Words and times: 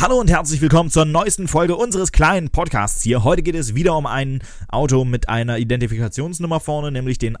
Hallo 0.00 0.20
und 0.20 0.30
herzlich 0.30 0.60
willkommen 0.60 0.90
zur 0.90 1.06
neuesten 1.06 1.48
Folge 1.48 1.74
unseres 1.74 2.12
kleinen 2.12 2.50
Podcasts 2.50 3.02
hier. 3.02 3.24
Heute 3.24 3.42
geht 3.42 3.56
es 3.56 3.74
wieder 3.74 3.96
um 3.96 4.06
ein 4.06 4.42
Auto 4.68 5.04
mit 5.04 5.28
einer 5.28 5.58
Identifikationsnummer 5.58 6.60
vorne, 6.60 6.92
nämlich 6.92 7.18
den 7.18 7.36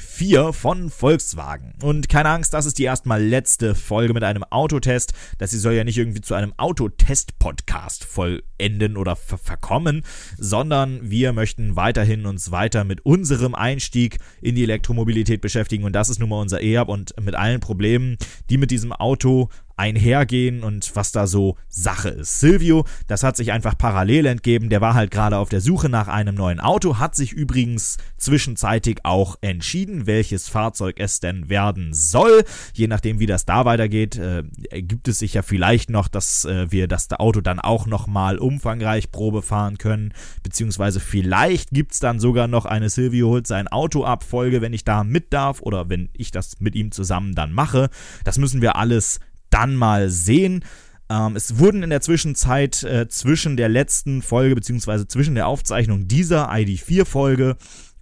ID4 0.00 0.52
von 0.52 0.90
Volkswagen. 0.90 1.74
Und 1.82 2.08
keine 2.08 2.30
Angst, 2.30 2.54
das 2.54 2.66
ist 2.66 2.78
die 2.78 2.84
erstmal 2.84 3.22
letzte 3.22 3.74
Folge 3.74 4.14
mit 4.14 4.24
einem 4.24 4.44
Autotest. 4.44 5.12
Das 5.38 5.50
soll 5.50 5.74
ja 5.74 5.84
nicht 5.84 5.98
irgendwie 5.98 6.20
zu 6.20 6.34
einem 6.34 6.54
Autotest-Podcast 6.56 8.04
vollenden 8.04 8.96
oder 8.96 9.16
ver 9.16 9.38
verkommen, 9.38 10.02
sondern 10.38 11.10
wir 11.10 11.32
möchten 11.32 11.76
weiterhin 11.76 12.26
uns 12.26 12.50
weiter 12.50 12.84
mit 12.84 13.04
unserem 13.04 13.54
Einstieg 13.54 14.18
in 14.40 14.54
die 14.54 14.62
Elektromobilität 14.62 15.40
beschäftigen. 15.40 15.84
Und 15.84 15.92
das 15.92 16.08
ist 16.08 16.18
nun 16.18 16.28
mal 16.28 16.40
unser 16.40 16.60
EAP 16.60 16.88
und 16.88 17.14
mit 17.20 17.34
allen 17.34 17.60
Problemen, 17.60 18.16
die 18.48 18.58
mit 18.58 18.70
diesem 18.70 18.92
Auto 18.92 19.48
einhergehen 19.80 20.62
und 20.62 20.94
was 20.94 21.10
da 21.10 21.26
so 21.26 21.56
Sache 21.68 22.10
ist. 22.10 22.38
Silvio, 22.38 22.84
das 23.06 23.22
hat 23.22 23.38
sich 23.38 23.50
einfach 23.50 23.78
parallel 23.78 24.26
entgeben, 24.26 24.68
der 24.68 24.82
war 24.82 24.92
halt 24.92 25.10
gerade 25.10 25.38
auf 25.38 25.48
der 25.48 25.62
Suche 25.62 25.88
nach 25.88 26.06
einem 26.06 26.34
neuen 26.34 26.60
Auto, 26.60 26.98
hat 26.98 27.16
sich 27.16 27.32
übrigens 27.32 27.96
zwischenzeitig 28.18 28.98
auch 29.04 29.36
entschieden, 29.40 29.89
welches 30.06 30.48
Fahrzeug 30.48 30.96
es 30.98 31.20
denn 31.20 31.48
werden 31.48 31.92
soll. 31.92 32.44
Je 32.72 32.86
nachdem, 32.86 33.18
wie 33.18 33.26
das 33.26 33.44
da 33.44 33.64
weitergeht, 33.64 34.16
äh, 34.16 34.44
ergibt 34.70 35.08
es 35.08 35.18
sich 35.18 35.34
ja 35.34 35.42
vielleicht 35.42 35.90
noch, 35.90 36.08
dass 36.08 36.44
äh, 36.44 36.70
wir 36.70 36.88
das 36.88 37.10
Auto 37.12 37.40
dann 37.40 37.60
auch 37.60 37.86
nochmal 37.86 38.38
umfangreich 38.38 39.10
Probe 39.10 39.42
fahren 39.42 39.78
können, 39.78 40.12
beziehungsweise 40.42 41.00
vielleicht 41.00 41.70
gibt 41.70 41.92
es 41.92 41.98
dann 42.00 42.20
sogar 42.20 42.46
noch 42.46 42.64
eine 42.64 42.90
Silvio 42.90 43.28
holt 43.28 43.46
sein 43.46 43.68
Auto 43.68 44.04
ab 44.04 44.24
Folge, 44.24 44.60
wenn 44.60 44.72
ich 44.72 44.84
da 44.84 45.04
mit 45.04 45.32
darf 45.32 45.60
oder 45.62 45.88
wenn 45.88 46.08
ich 46.12 46.30
das 46.30 46.60
mit 46.60 46.74
ihm 46.74 46.92
zusammen 46.92 47.34
dann 47.34 47.52
mache. 47.52 47.90
Das 48.24 48.38
müssen 48.38 48.62
wir 48.62 48.76
alles 48.76 49.20
dann 49.50 49.74
mal 49.74 50.10
sehen. 50.10 50.64
Ähm, 51.10 51.34
es 51.34 51.58
wurden 51.58 51.82
in 51.82 51.90
der 51.90 52.00
Zwischenzeit 52.00 52.82
äh, 52.84 53.08
zwischen 53.08 53.56
der 53.56 53.68
letzten 53.68 54.22
Folge 54.22 54.54
beziehungsweise 54.54 55.08
zwischen 55.08 55.34
der 55.34 55.48
Aufzeichnung 55.48 56.06
dieser 56.06 56.50
ID4-Folge 56.50 57.56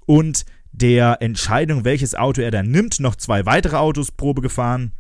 und 0.05 0.45
der 0.73 1.19
Entscheidung, 1.21 1.85
welches 1.85 2.15
Auto 2.15 2.41
er 2.41 2.51
dann 2.51 2.71
nimmt, 2.71 3.01
noch 3.01 3.17
zwei 3.17 3.47
weitere 3.47 3.77
Autos 3.77 4.13
Probe 4.13 4.43
gefahren 4.43 4.93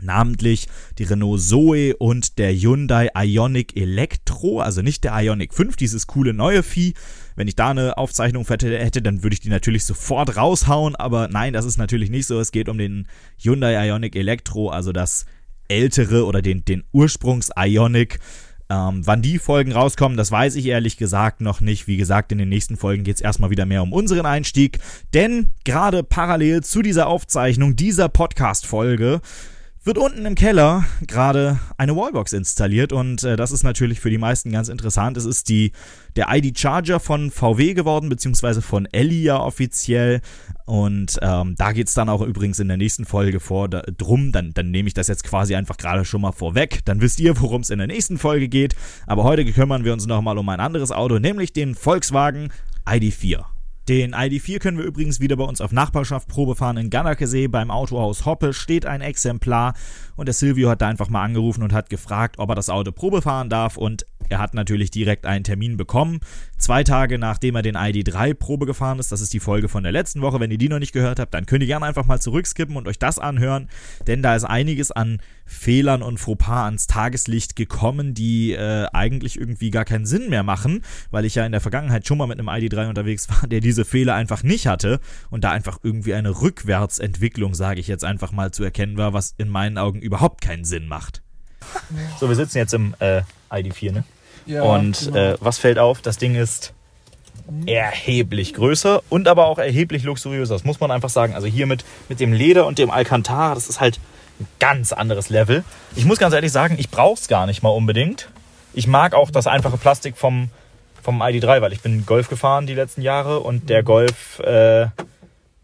namentlich 0.00 0.68
die 0.98 1.04
Renault 1.04 1.40
Zoe 1.40 1.96
und 1.96 2.38
der 2.38 2.52
Hyundai 2.52 3.10
Ioniq 3.16 3.76
Electro, 3.76 4.60
also 4.60 4.82
nicht 4.82 5.04
der 5.04 5.12
Ioniq 5.20 5.52
5, 5.52 5.76
dieses 5.76 6.06
coole 6.06 6.34
neue 6.34 6.62
Vieh. 6.62 6.94
Wenn 7.36 7.48
ich 7.48 7.56
da 7.56 7.70
eine 7.70 7.98
Aufzeichnung 7.98 8.46
hätte, 8.46 9.02
dann 9.02 9.22
würde 9.22 9.34
ich 9.34 9.40
die 9.40 9.48
natürlich 9.48 9.84
sofort 9.84 10.36
raushauen, 10.36 10.96
aber 10.96 11.28
nein, 11.28 11.52
das 11.52 11.64
ist 11.64 11.78
natürlich 11.78 12.10
nicht 12.10 12.26
so. 12.26 12.40
Es 12.40 12.52
geht 12.52 12.68
um 12.68 12.78
den 12.78 13.06
Hyundai 13.40 13.88
Ioniq 13.88 14.16
Electro, 14.16 14.70
also 14.70 14.92
das 14.92 15.26
ältere 15.68 16.24
oder 16.24 16.42
den, 16.42 16.64
den 16.64 16.84
Ursprungs-Ionic. 16.92 18.18
Ähm, 18.70 19.06
wann 19.06 19.22
die 19.22 19.38
Folgen 19.38 19.72
rauskommen, 19.72 20.18
das 20.18 20.30
weiß 20.30 20.54
ich 20.56 20.66
ehrlich 20.66 20.96
gesagt 20.98 21.40
noch 21.40 21.60
nicht. 21.60 21.86
Wie 21.86 21.96
gesagt, 21.96 22.32
in 22.32 22.38
den 22.38 22.50
nächsten 22.50 22.76
Folgen 22.76 23.02
geht 23.02 23.16
es 23.16 23.22
erstmal 23.22 23.50
wieder 23.50 23.64
mehr 23.64 23.82
um 23.82 23.92
unseren 23.92 24.26
Einstieg. 24.26 24.78
Denn 25.14 25.50
gerade 25.64 26.02
parallel 26.02 26.62
zu 26.62 26.82
dieser 26.82 27.06
Aufzeichnung 27.06 27.76
dieser 27.76 28.08
Podcast-Folge 28.08 29.20
wird 29.88 29.96
unten 29.96 30.26
im 30.26 30.34
Keller 30.34 30.84
gerade 31.06 31.58
eine 31.78 31.96
Wallbox 31.96 32.34
installiert 32.34 32.92
und 32.92 33.24
äh, 33.24 33.36
das 33.36 33.52
ist 33.52 33.62
natürlich 33.62 34.00
für 34.00 34.10
die 34.10 34.18
meisten 34.18 34.52
ganz 34.52 34.68
interessant. 34.68 35.16
Es 35.16 35.24
ist 35.24 35.48
die, 35.48 35.72
der 36.14 36.26
ID 36.30 36.58
Charger 36.58 37.00
von 37.00 37.30
VW 37.30 37.72
geworden, 37.72 38.10
beziehungsweise 38.10 38.60
von 38.60 38.86
Elia 38.92 39.38
offiziell. 39.38 40.20
Und 40.66 41.18
ähm, 41.22 41.54
da 41.56 41.72
geht 41.72 41.88
es 41.88 41.94
dann 41.94 42.10
auch 42.10 42.20
übrigens 42.20 42.58
in 42.58 42.68
der 42.68 42.76
nächsten 42.76 43.06
Folge 43.06 43.40
vor 43.40 43.70
da, 43.70 43.80
drum. 43.80 44.30
Dann, 44.30 44.52
dann 44.52 44.70
nehme 44.70 44.88
ich 44.88 44.94
das 44.94 45.08
jetzt 45.08 45.24
quasi 45.24 45.54
einfach 45.56 45.78
gerade 45.78 46.04
schon 46.04 46.20
mal 46.20 46.32
vorweg. 46.32 46.80
Dann 46.84 47.00
wisst 47.00 47.18
ihr, 47.18 47.40
worum 47.40 47.62
es 47.62 47.70
in 47.70 47.78
der 47.78 47.86
nächsten 47.86 48.18
Folge 48.18 48.50
geht. 48.50 48.76
Aber 49.06 49.24
heute 49.24 49.42
kümmern 49.46 49.84
wir 49.84 49.94
uns 49.94 50.06
nochmal 50.06 50.36
um 50.36 50.50
ein 50.50 50.60
anderes 50.60 50.92
Auto, 50.92 51.18
nämlich 51.18 51.54
den 51.54 51.74
Volkswagen 51.74 52.50
ID4. 52.84 53.57
Den 53.88 54.14
ID4 54.14 54.58
können 54.58 54.76
wir 54.76 54.84
übrigens 54.84 55.18
wieder 55.18 55.36
bei 55.36 55.44
uns 55.44 55.62
auf 55.62 55.72
Nachbarschaft 55.72 56.28
Probe 56.28 56.54
fahren 56.54 56.76
in 56.76 56.90
Gannakesee. 56.90 57.48
Beim 57.48 57.70
Autohaus 57.70 58.26
Hoppe 58.26 58.52
steht 58.52 58.84
ein 58.84 59.00
Exemplar 59.00 59.72
und 60.14 60.26
der 60.26 60.34
Silvio 60.34 60.68
hat 60.68 60.82
da 60.82 60.88
einfach 60.88 61.08
mal 61.08 61.24
angerufen 61.24 61.62
und 61.62 61.72
hat 61.72 61.88
gefragt, 61.88 62.38
ob 62.38 62.50
er 62.50 62.54
das 62.54 62.68
Auto 62.68 62.92
Probe 62.92 63.22
fahren 63.22 63.48
darf 63.48 63.78
und 63.78 64.04
er 64.28 64.38
hat 64.38 64.54
natürlich 64.54 64.90
direkt 64.90 65.26
einen 65.26 65.44
Termin 65.44 65.76
bekommen. 65.76 66.20
Zwei 66.56 66.84
Tage 66.84 67.18
nachdem 67.18 67.56
er 67.56 67.62
den 67.62 67.76
ID3 67.76 68.34
Probe 68.34 68.66
gefahren 68.66 68.98
ist, 68.98 69.12
das 69.12 69.20
ist 69.20 69.32
die 69.32 69.40
Folge 69.40 69.68
von 69.68 69.82
der 69.82 69.92
letzten 69.92 70.20
Woche. 70.22 70.40
Wenn 70.40 70.50
ihr 70.50 70.58
die 70.58 70.68
noch 70.68 70.78
nicht 70.78 70.92
gehört 70.92 71.20
habt, 71.20 71.34
dann 71.34 71.46
könnt 71.46 71.62
ihr 71.62 71.66
gerne 71.66 71.86
einfach 71.86 72.06
mal 72.06 72.20
zurückskippen 72.20 72.76
und 72.76 72.88
euch 72.88 72.98
das 72.98 73.18
anhören, 73.18 73.68
denn 74.06 74.22
da 74.22 74.34
ist 74.34 74.44
einiges 74.44 74.90
an 74.90 75.20
Fehlern 75.48 76.02
und 76.02 76.18
Fauxpas 76.18 76.64
ans 76.66 76.86
Tageslicht 76.86 77.56
gekommen, 77.56 78.12
die 78.14 78.52
äh, 78.52 78.86
eigentlich 78.92 79.40
irgendwie 79.40 79.70
gar 79.70 79.84
keinen 79.84 80.04
Sinn 80.04 80.28
mehr 80.28 80.42
machen, 80.42 80.82
weil 81.10 81.24
ich 81.24 81.34
ja 81.34 81.46
in 81.46 81.52
der 81.52 81.60
Vergangenheit 81.60 82.06
schon 82.06 82.18
mal 82.18 82.26
mit 82.26 82.38
einem 82.38 82.48
ID3 82.48 82.88
unterwegs 82.88 83.28
war, 83.30 83.48
der 83.48 83.60
diese 83.60 83.84
Fehler 83.84 84.14
einfach 84.14 84.42
nicht 84.42 84.66
hatte 84.66 85.00
und 85.30 85.44
da 85.44 85.50
einfach 85.50 85.78
irgendwie 85.82 86.14
eine 86.14 86.40
Rückwärtsentwicklung, 86.42 87.54
sage 87.54 87.80
ich 87.80 87.88
jetzt 87.88 88.04
einfach 88.04 88.32
mal, 88.32 88.50
zu 88.50 88.62
erkennen 88.62 88.96
war, 88.98 89.12
was 89.14 89.34
in 89.38 89.48
meinen 89.48 89.78
Augen 89.78 90.00
überhaupt 90.00 90.42
keinen 90.42 90.64
Sinn 90.64 90.86
macht. 90.86 91.22
So, 92.20 92.28
wir 92.28 92.36
sitzen 92.36 92.58
jetzt 92.58 92.74
im 92.74 92.94
äh, 92.98 93.22
ID4, 93.50 93.92
ne? 93.92 94.04
Ja, 94.48 94.62
und 94.62 95.06
genau. 95.06 95.16
äh, 95.16 95.36
was 95.40 95.58
fällt 95.58 95.78
auf? 95.78 96.00
Das 96.00 96.16
Ding 96.16 96.34
ist 96.34 96.72
erheblich 97.66 98.54
größer 98.54 99.02
und 99.08 99.28
aber 99.28 99.46
auch 99.46 99.58
erheblich 99.58 100.02
luxuriöser. 100.02 100.54
Das 100.54 100.64
muss 100.64 100.80
man 100.80 100.90
einfach 100.90 101.08
sagen. 101.08 101.34
Also 101.34 101.46
hier 101.46 101.66
mit, 101.66 101.84
mit 102.08 102.20
dem 102.20 102.32
Leder 102.32 102.66
und 102.66 102.78
dem 102.78 102.90
Alcantara, 102.90 103.54
das 103.54 103.68
ist 103.68 103.80
halt 103.80 104.00
ein 104.40 104.46
ganz 104.58 104.92
anderes 104.92 105.28
Level. 105.30 105.64
Ich 105.96 106.04
muss 106.04 106.18
ganz 106.18 106.34
ehrlich 106.34 106.52
sagen, 106.52 106.76
ich 106.78 106.90
brauche 106.90 107.18
es 107.20 107.28
gar 107.28 107.46
nicht 107.46 107.62
mal 107.62 107.70
unbedingt. 107.70 108.28
Ich 108.72 108.86
mag 108.86 109.14
auch 109.14 109.30
das 109.30 109.46
einfache 109.46 109.76
Plastik 109.76 110.16
vom, 110.16 110.50
vom 111.02 111.22
ID3, 111.22 111.60
weil 111.60 111.72
ich 111.72 111.80
bin 111.80 112.06
Golf 112.06 112.28
gefahren 112.28 112.66
die 112.66 112.74
letzten 112.74 113.02
Jahre 113.02 113.40
und 113.40 113.68
der 113.68 113.82
Golf, 113.82 114.38
äh, 114.40 114.86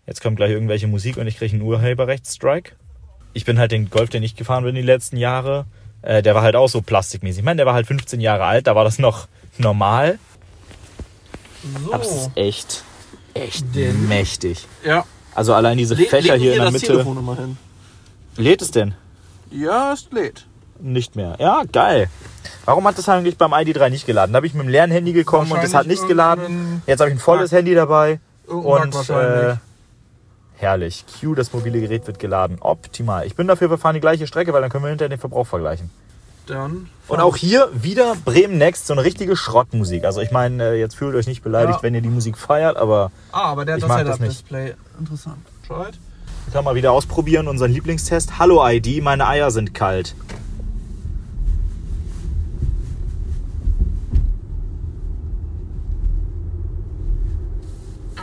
jetzt 0.07 0.23
kommt 0.23 0.37
gleich 0.37 0.51
irgendwelche 0.51 0.87
Musik 0.87 1.17
und 1.17 1.27
ich 1.27 1.37
kriege 1.39 1.53
einen 1.53 1.63
Urheberrechtsstrike. 1.63 2.73
Ich 3.35 3.45
bin 3.45 3.59
halt 3.59 3.73
den 3.73 3.91
Golf, 3.91 4.11
den 4.11 4.23
ich 4.23 4.37
gefahren 4.37 4.65
bin 4.65 4.75
die 4.75 4.83
letzten 4.83 5.17
Jahre, 5.17 5.67
äh, 6.05 6.23
der 6.23 6.35
war 6.35 6.43
halt 6.43 6.57
auch 6.57 6.69
so 6.69 6.83
plastikmäßig. 6.83 7.39
Ich 7.41 7.45
meine, 7.45 7.57
der 7.57 7.67
war 7.67 7.75
halt 7.75 7.87
15 7.87 8.21
Jahre 8.21 8.45
alt, 8.45 8.67
da 8.67 8.75
war 8.75 8.85
das 8.85 8.99
noch 8.99 9.27
normal. 9.59 10.19
So. 11.85 11.95
Aber 11.95 12.05
es 12.05 12.11
ist 12.11 12.31
echt, 12.35 12.85
echt 13.33 13.75
Den. 13.75 14.07
mächtig. 14.09 14.67
Ja. 14.85 15.05
Also 15.35 15.55
allein 15.55 15.79
diese 15.79 15.95
Le 15.95 16.05
Fächer 16.05 16.37
hier 16.37 16.55
in 16.55 16.61
der 16.63 16.71
Mitte. 16.71 17.03
hin. 17.03 17.57
Lädt 18.37 18.63
es 18.63 18.71
denn? 18.71 18.95
Ja, 19.51 19.93
es 19.93 20.09
lädt. 20.11 20.47
Nicht 20.79 21.17
mehr. 21.17 21.37
Ja, 21.39 21.63
geil. 21.71 22.09
Warum 22.65 22.87
hat 22.87 22.99
das 22.99 23.09
eigentlich 23.09 23.39
beim 23.39 23.53
ID3 23.53 23.89
nicht 23.91 24.07
geladen? 24.07 24.33
Da 24.33 24.37
habe 24.39 24.47
ich 24.47 24.55
mit 24.55 24.65
dem 24.65 24.69
leeren 24.69 24.91
Handy 24.91 25.13
gekommen 25.13 25.51
und 25.53 25.63
es 25.63 25.75
hat 25.75 25.87
nicht 25.87 26.07
geladen. 26.07 26.83
Jetzt 26.87 27.01
habe 27.01 27.11
ich 27.11 27.17
ein 27.17 27.21
volles 27.21 27.53
Handy 27.53 27.75
dabei. 27.75 28.21
Und 28.47 28.95
äh, 29.09 29.57
Herrlich. 30.57 31.05
Q, 31.21 31.35
das 31.35 31.53
mobile 31.53 31.81
Gerät 31.81 32.07
wird 32.07 32.19
geladen. 32.19 32.59
Optimal. 32.61 33.27
Ich 33.27 33.35
bin 33.35 33.47
dafür, 33.47 33.71
wir 33.71 33.79
fahren 33.79 33.95
die 33.95 34.01
gleiche 34.01 34.27
Strecke, 34.27 34.53
weil 34.53 34.61
dann 34.61 34.71
können 34.71 34.85
wir 34.85 34.89
hinterher 34.89 35.09
den 35.09 35.19
Verbrauch 35.19 35.47
vergleichen. 35.47 35.91
Dann. 36.47 36.89
Und 37.09 37.21
auch 37.21 37.37
hier 37.37 37.71
wieder 37.73 38.15
Bremen 38.23 38.59
Next, 38.59 38.87
so 38.87 38.93
eine 38.93 39.03
richtige 39.03 39.35
Schrottmusik. 39.35 40.05
Also 40.05 40.21
ich 40.21 40.31
meine, 40.31 40.63
äh, 40.63 40.79
jetzt 40.79 40.95
fühlt 40.95 41.15
euch 41.15 41.27
nicht 41.27 41.43
beleidigt, 41.43 41.79
ja. 41.79 41.83
wenn 41.83 41.95
ihr 41.95 42.03
die 42.03 42.11
Musik 42.11 42.37
feiert, 42.37 42.77
aber. 42.77 43.11
Ah, 43.33 43.51
aber 43.51 43.65
der 43.65 43.75
hat 43.75 43.83
ich 43.83 43.89
das 43.89 43.97
Setup-Display. 43.97 44.75
Interessant. 44.99 45.39
Right. 45.71 45.95
Können 46.53 46.67
wir 46.67 46.75
wieder 46.75 46.93
ausprobieren, 46.93 47.49
unseren 47.49 47.73
Lieblingstest. 47.73 48.39
Hallo 48.39 48.67
ID, 48.67 49.03
meine 49.03 49.27
Eier 49.27 49.51
sind 49.51 49.75
kalt. 49.75 50.15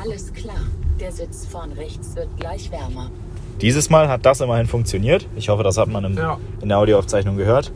Alles 0.02 0.32
klar. 0.34 0.56
Der 1.00 1.12
Sitz 1.12 1.48
vorn 1.48 1.72
rechts 1.74 2.16
wird 2.16 2.30
gleich 2.38 2.72
wärmer. 2.72 3.10
Dieses 3.62 3.90
Mal 3.90 4.08
hat 4.08 4.26
das 4.26 4.42
immerhin 4.42 4.68
funktioniert. 4.68 5.28
Ich 5.36 5.50
hoffe, 5.50 5.64
das 5.64 5.78
hat 5.78 5.88
man 5.88 6.04
im, 6.04 6.18
ja. 6.18 6.38
in 6.62 6.70
der 6.70 6.80
Audioaufzeichnung 6.80 7.38
gehört. 7.38 7.72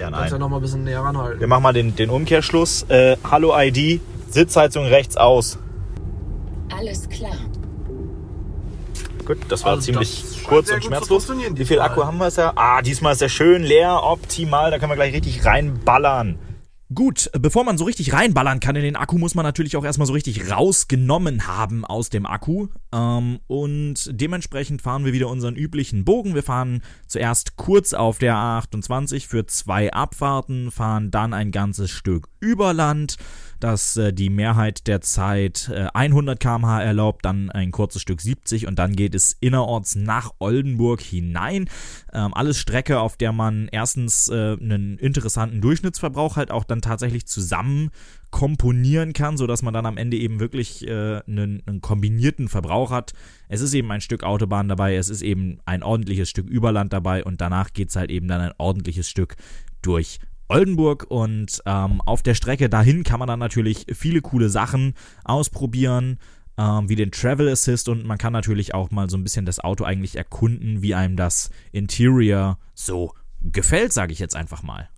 Ja, 0.00 0.10
nein. 0.10 0.20
Kannst 0.20 0.32
ja 0.32 0.38
noch 0.38 0.48
mal 0.48 0.56
ein 0.56 0.62
bisschen 0.62 0.84
näher 0.84 1.00
ranhalten. 1.00 1.40
Wir 1.40 1.46
machen 1.46 1.62
mal 1.62 1.72
den, 1.72 1.96
den 1.96 2.10
Umkehrschluss. 2.10 2.84
Äh, 2.84 3.16
Hallo 3.28 3.54
ID, 3.56 4.00
Sitzheizung 4.30 4.84
rechts 4.84 5.16
aus. 5.16 5.58
Alles 6.76 7.08
klar. 7.08 7.36
Gut, 9.24 9.38
das 9.48 9.64
war 9.64 9.72
also 9.72 9.82
ziemlich 9.82 10.22
das 10.22 10.44
kurz 10.44 10.70
und 10.70 10.84
schmerzlos. 10.84 11.28
Wie 11.28 11.64
viel 11.64 11.80
Akku 11.80 12.04
haben 12.04 12.18
wir? 12.18 12.28
Ja? 12.28 12.52
Ah, 12.54 12.80
diesmal 12.82 13.14
ist 13.14 13.22
er 13.22 13.28
schön 13.28 13.62
leer, 13.64 14.02
optimal. 14.04 14.70
Da 14.70 14.78
können 14.78 14.92
wir 14.92 14.96
gleich 14.96 15.14
richtig 15.14 15.44
reinballern. 15.44 16.38
Gut, 16.94 17.30
bevor 17.32 17.64
man 17.64 17.78
so 17.78 17.84
richtig 17.84 18.12
reinballern 18.12 18.60
kann 18.60 18.76
in 18.76 18.82
den 18.82 18.94
Akku, 18.94 19.18
muss 19.18 19.34
man 19.34 19.44
natürlich 19.44 19.76
auch 19.76 19.84
erstmal 19.84 20.06
so 20.06 20.12
richtig 20.12 20.52
rausgenommen 20.52 21.48
haben 21.48 21.84
aus 21.84 22.10
dem 22.10 22.26
Akku. 22.26 22.68
Ähm, 22.92 23.40
und 23.48 24.08
dementsprechend 24.12 24.82
fahren 24.82 25.04
wir 25.04 25.12
wieder 25.12 25.28
unseren 25.28 25.56
üblichen 25.56 26.04
Bogen. 26.04 26.36
Wir 26.36 26.44
fahren 26.44 26.82
zuerst 27.08 27.56
kurz 27.56 27.92
auf 27.92 28.18
der 28.18 28.36
A28 28.36 29.26
für 29.26 29.46
zwei 29.46 29.92
Abfahrten, 29.92 30.70
fahren 30.70 31.10
dann 31.10 31.34
ein 31.34 31.50
ganzes 31.50 31.90
Stück 31.90 32.28
über 32.38 32.72
Land, 32.72 33.16
dass 33.60 33.96
äh, 33.96 34.12
die 34.12 34.30
Mehrheit 34.30 34.86
der 34.86 35.00
Zeit 35.00 35.70
äh, 35.72 35.88
100 35.92 36.38
km/h 36.40 36.82
erlaubt, 36.82 37.24
dann 37.24 37.50
ein 37.50 37.70
kurzes 37.70 38.02
Stück 38.02 38.20
70 38.20 38.66
und 38.66 38.78
dann 38.78 38.94
geht 38.94 39.14
es 39.14 39.36
innerorts 39.40 39.94
nach 39.94 40.32
Oldenburg 40.38 41.00
hinein. 41.00 41.68
Ähm, 42.12 42.34
alles 42.34 42.58
Strecke, 42.58 43.00
auf 43.00 43.16
der 43.16 43.32
man 43.32 43.68
erstens 43.70 44.28
äh, 44.28 44.56
einen 44.60 44.98
interessanten 44.98 45.60
Durchschnittsverbrauch 45.60 46.36
halt 46.36 46.50
auch 46.50 46.64
dann 46.64 46.82
tatsächlich 46.82 47.26
zusammen 47.26 47.90
komponieren 48.30 49.12
kann, 49.12 49.36
sodass 49.36 49.62
man 49.62 49.72
dann 49.72 49.86
am 49.86 49.96
Ende 49.96 50.16
eben 50.16 50.40
wirklich 50.40 50.86
äh, 50.86 51.22
einen, 51.26 51.62
einen, 51.66 51.80
kombinierten 51.80 52.48
Verbrauch 52.48 52.90
hat. 52.90 53.12
Es 53.48 53.60
ist 53.60 53.72
eben 53.72 53.90
ein 53.90 54.00
Stück 54.00 54.24
Autobahn 54.24 54.68
dabei, 54.68 54.96
es 54.96 55.08
ist 55.08 55.22
eben 55.22 55.58
ein 55.64 55.82
ordentliches 55.82 56.28
Stück 56.28 56.46
Überland 56.48 56.92
dabei 56.92 57.24
und 57.24 57.40
danach 57.40 57.72
geht 57.72 57.90
es 57.90 57.96
halt 57.96 58.10
eben 58.10 58.28
dann 58.28 58.40
ein 58.40 58.52
ordentliches 58.58 59.08
Stück 59.08 59.36
durch 59.80 60.18
Oldenburg 60.48 61.06
und 61.08 61.62
ähm, 61.66 62.00
auf 62.02 62.22
der 62.22 62.34
Strecke 62.34 62.68
dahin 62.68 63.04
kann 63.04 63.18
man 63.18 63.28
dann 63.28 63.38
natürlich 63.38 63.86
viele 63.92 64.20
coole 64.20 64.48
Sachen 64.48 64.94
ausprobieren, 65.24 66.18
ähm, 66.58 66.88
wie 66.88 66.96
den 66.96 67.10
Travel 67.10 67.48
Assist 67.48 67.88
und 67.88 68.04
man 68.04 68.18
kann 68.18 68.32
natürlich 68.32 68.74
auch 68.74 68.90
mal 68.90 69.10
so 69.10 69.16
ein 69.16 69.22
bisschen 69.22 69.46
das 69.46 69.60
Auto 69.60 69.84
eigentlich 69.84 70.16
erkunden, 70.16 70.82
wie 70.82 70.94
einem 70.94 71.16
das 71.16 71.50
Interior 71.72 72.58
so 72.74 73.12
gefällt, 73.42 73.92
sage 73.92 74.12
ich 74.12 74.18
jetzt 74.18 74.36
einfach 74.36 74.62
mal. 74.62 74.88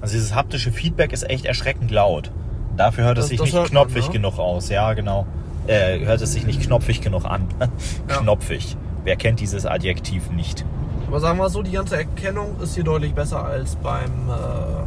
Also 0.00 0.14
dieses 0.14 0.34
haptische 0.34 0.72
Feedback 0.72 1.12
ist 1.12 1.28
echt 1.28 1.44
erschreckend 1.44 1.90
laut. 1.90 2.32
Dafür 2.76 3.04
hört 3.04 3.18
es 3.18 3.28
sich 3.28 3.40
nicht 3.40 3.52
knopfig 3.52 4.02
man, 4.02 4.06
ne? 4.06 4.12
genug 4.12 4.38
aus. 4.38 4.68
Ja, 4.68 4.94
genau. 4.94 5.26
Äh, 5.66 6.00
hört 6.00 6.20
es 6.22 6.32
sich 6.32 6.44
nicht 6.46 6.62
knopfig 6.62 7.00
genug 7.00 7.24
an. 7.24 7.48
ja. 7.60 7.68
Knopfig. 8.18 8.76
Wer 9.04 9.16
kennt 9.16 9.40
dieses 9.40 9.66
Adjektiv 9.66 10.30
nicht? 10.30 10.64
Aber 11.12 11.20
sagen 11.20 11.38
wir 11.38 11.50
so, 11.50 11.62
die 11.62 11.72
ganze 11.72 11.98
Erkennung 11.98 12.58
ist 12.62 12.74
hier 12.74 12.84
deutlich 12.84 13.12
besser 13.12 13.44
als 13.44 13.76
beim, 13.76 14.30
äh, 14.30 14.82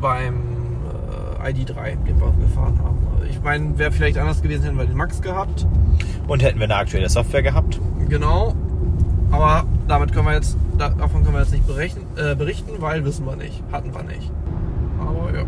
beim 0.00 0.36
äh, 1.42 1.50
ID3, 1.50 1.96
den 2.06 2.20
wir 2.20 2.32
gefahren 2.40 2.78
haben. 2.78 2.98
Ich 3.28 3.42
meine, 3.42 3.76
wäre 3.76 3.90
vielleicht 3.90 4.18
anders 4.18 4.40
gewesen, 4.40 4.62
hätten 4.62 4.78
wir 4.78 4.86
den 4.86 4.96
Max 4.96 5.20
gehabt. 5.20 5.66
Und 6.28 6.44
hätten 6.44 6.60
wir 6.60 6.66
eine 6.66 6.76
aktuelle 6.76 7.08
Software 7.08 7.42
gehabt. 7.42 7.80
Genau. 8.08 8.54
Aber 9.32 9.64
damit 9.88 10.12
können 10.12 10.26
wir 10.26 10.34
jetzt, 10.34 10.56
davon 10.78 11.24
können 11.24 11.34
wir 11.34 11.40
jetzt 11.40 11.50
nicht 11.50 11.66
berichten, 11.66 12.06
äh, 12.16 12.36
berichten, 12.36 12.70
weil 12.78 13.04
wissen 13.04 13.26
wir 13.26 13.34
nicht. 13.34 13.60
Hatten 13.72 13.92
wir 13.92 14.04
nicht. 14.04 14.30
Aber 15.00 15.36
ja. 15.36 15.44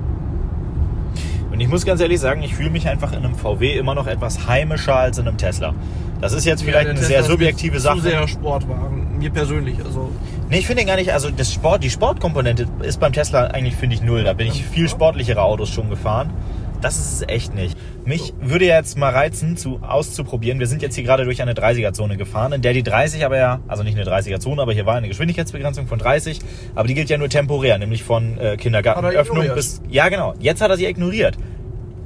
Und 1.52 1.60
ich 1.60 1.68
muss 1.68 1.86
ganz 1.86 2.00
ehrlich 2.00 2.18
sagen, 2.18 2.42
ich 2.42 2.56
fühle 2.56 2.70
mich 2.70 2.88
einfach 2.88 3.12
in 3.12 3.18
einem 3.18 3.36
VW 3.36 3.78
immer 3.78 3.94
noch 3.94 4.08
etwas 4.08 4.48
heimischer 4.48 4.96
als 4.96 5.18
in 5.18 5.28
einem 5.28 5.36
Tesla. 5.36 5.72
Das 6.20 6.32
ist 6.32 6.46
jetzt 6.46 6.64
vielleicht 6.64 6.86
ja, 6.86 6.90
eine 6.90 6.98
Tesla 6.98 7.20
sehr 7.20 7.22
subjektive 7.22 7.78
Sache. 7.78 7.98
Zu 7.98 8.02
sehr 8.02 8.26
Sportwagen, 8.26 9.03
mir 9.18 9.30
persönlich. 9.30 9.76
Also 9.84 10.10
nee, 10.48 10.58
ich 10.58 10.66
finde 10.66 10.84
gar 10.84 10.96
nicht, 10.96 11.12
also 11.12 11.30
das 11.30 11.52
Sport, 11.52 11.84
die 11.84 11.90
Sportkomponente 11.90 12.66
ist 12.82 13.00
beim 13.00 13.12
Tesla 13.12 13.46
eigentlich, 13.46 13.76
finde 13.76 13.96
ich, 13.96 14.02
null. 14.02 14.24
Da 14.24 14.32
bin 14.32 14.46
ich 14.46 14.64
viel 14.64 14.88
sportlichere 14.88 15.42
Autos 15.42 15.70
schon 15.70 15.90
gefahren. 15.90 16.32
Das 16.80 16.98
ist 16.98 17.12
es 17.14 17.28
echt 17.28 17.54
nicht. 17.54 17.78
Mich 18.04 18.34
würde 18.42 18.66
jetzt 18.66 18.98
mal 18.98 19.10
reizen, 19.10 19.56
zu, 19.56 19.80
auszuprobieren. 19.80 20.58
Wir 20.58 20.66
sind 20.66 20.82
jetzt 20.82 20.94
hier 20.94 21.04
gerade 21.04 21.24
durch 21.24 21.40
eine 21.40 21.54
30er-Zone 21.54 22.18
gefahren, 22.18 22.52
in 22.52 22.60
der 22.60 22.74
die 22.74 22.82
30 22.82 23.24
aber 23.24 23.38
ja, 23.38 23.60
also 23.66 23.82
nicht 23.82 23.98
eine 23.98 24.06
30er-Zone, 24.06 24.60
aber 24.60 24.74
hier 24.74 24.84
war 24.84 24.96
eine 24.96 25.08
Geschwindigkeitsbegrenzung 25.08 25.86
von 25.86 25.98
30, 25.98 26.40
aber 26.74 26.86
die 26.86 26.92
gilt 26.92 27.08
ja 27.08 27.16
nur 27.16 27.30
temporär, 27.30 27.78
nämlich 27.78 28.04
von 28.04 28.36
äh, 28.36 28.58
Kindergartenöffnung 28.58 29.54
bis. 29.54 29.80
Ja, 29.88 30.10
genau. 30.10 30.34
Jetzt 30.40 30.60
hat 30.60 30.70
er 30.70 30.76
sie 30.76 30.84
ignoriert. 30.84 31.38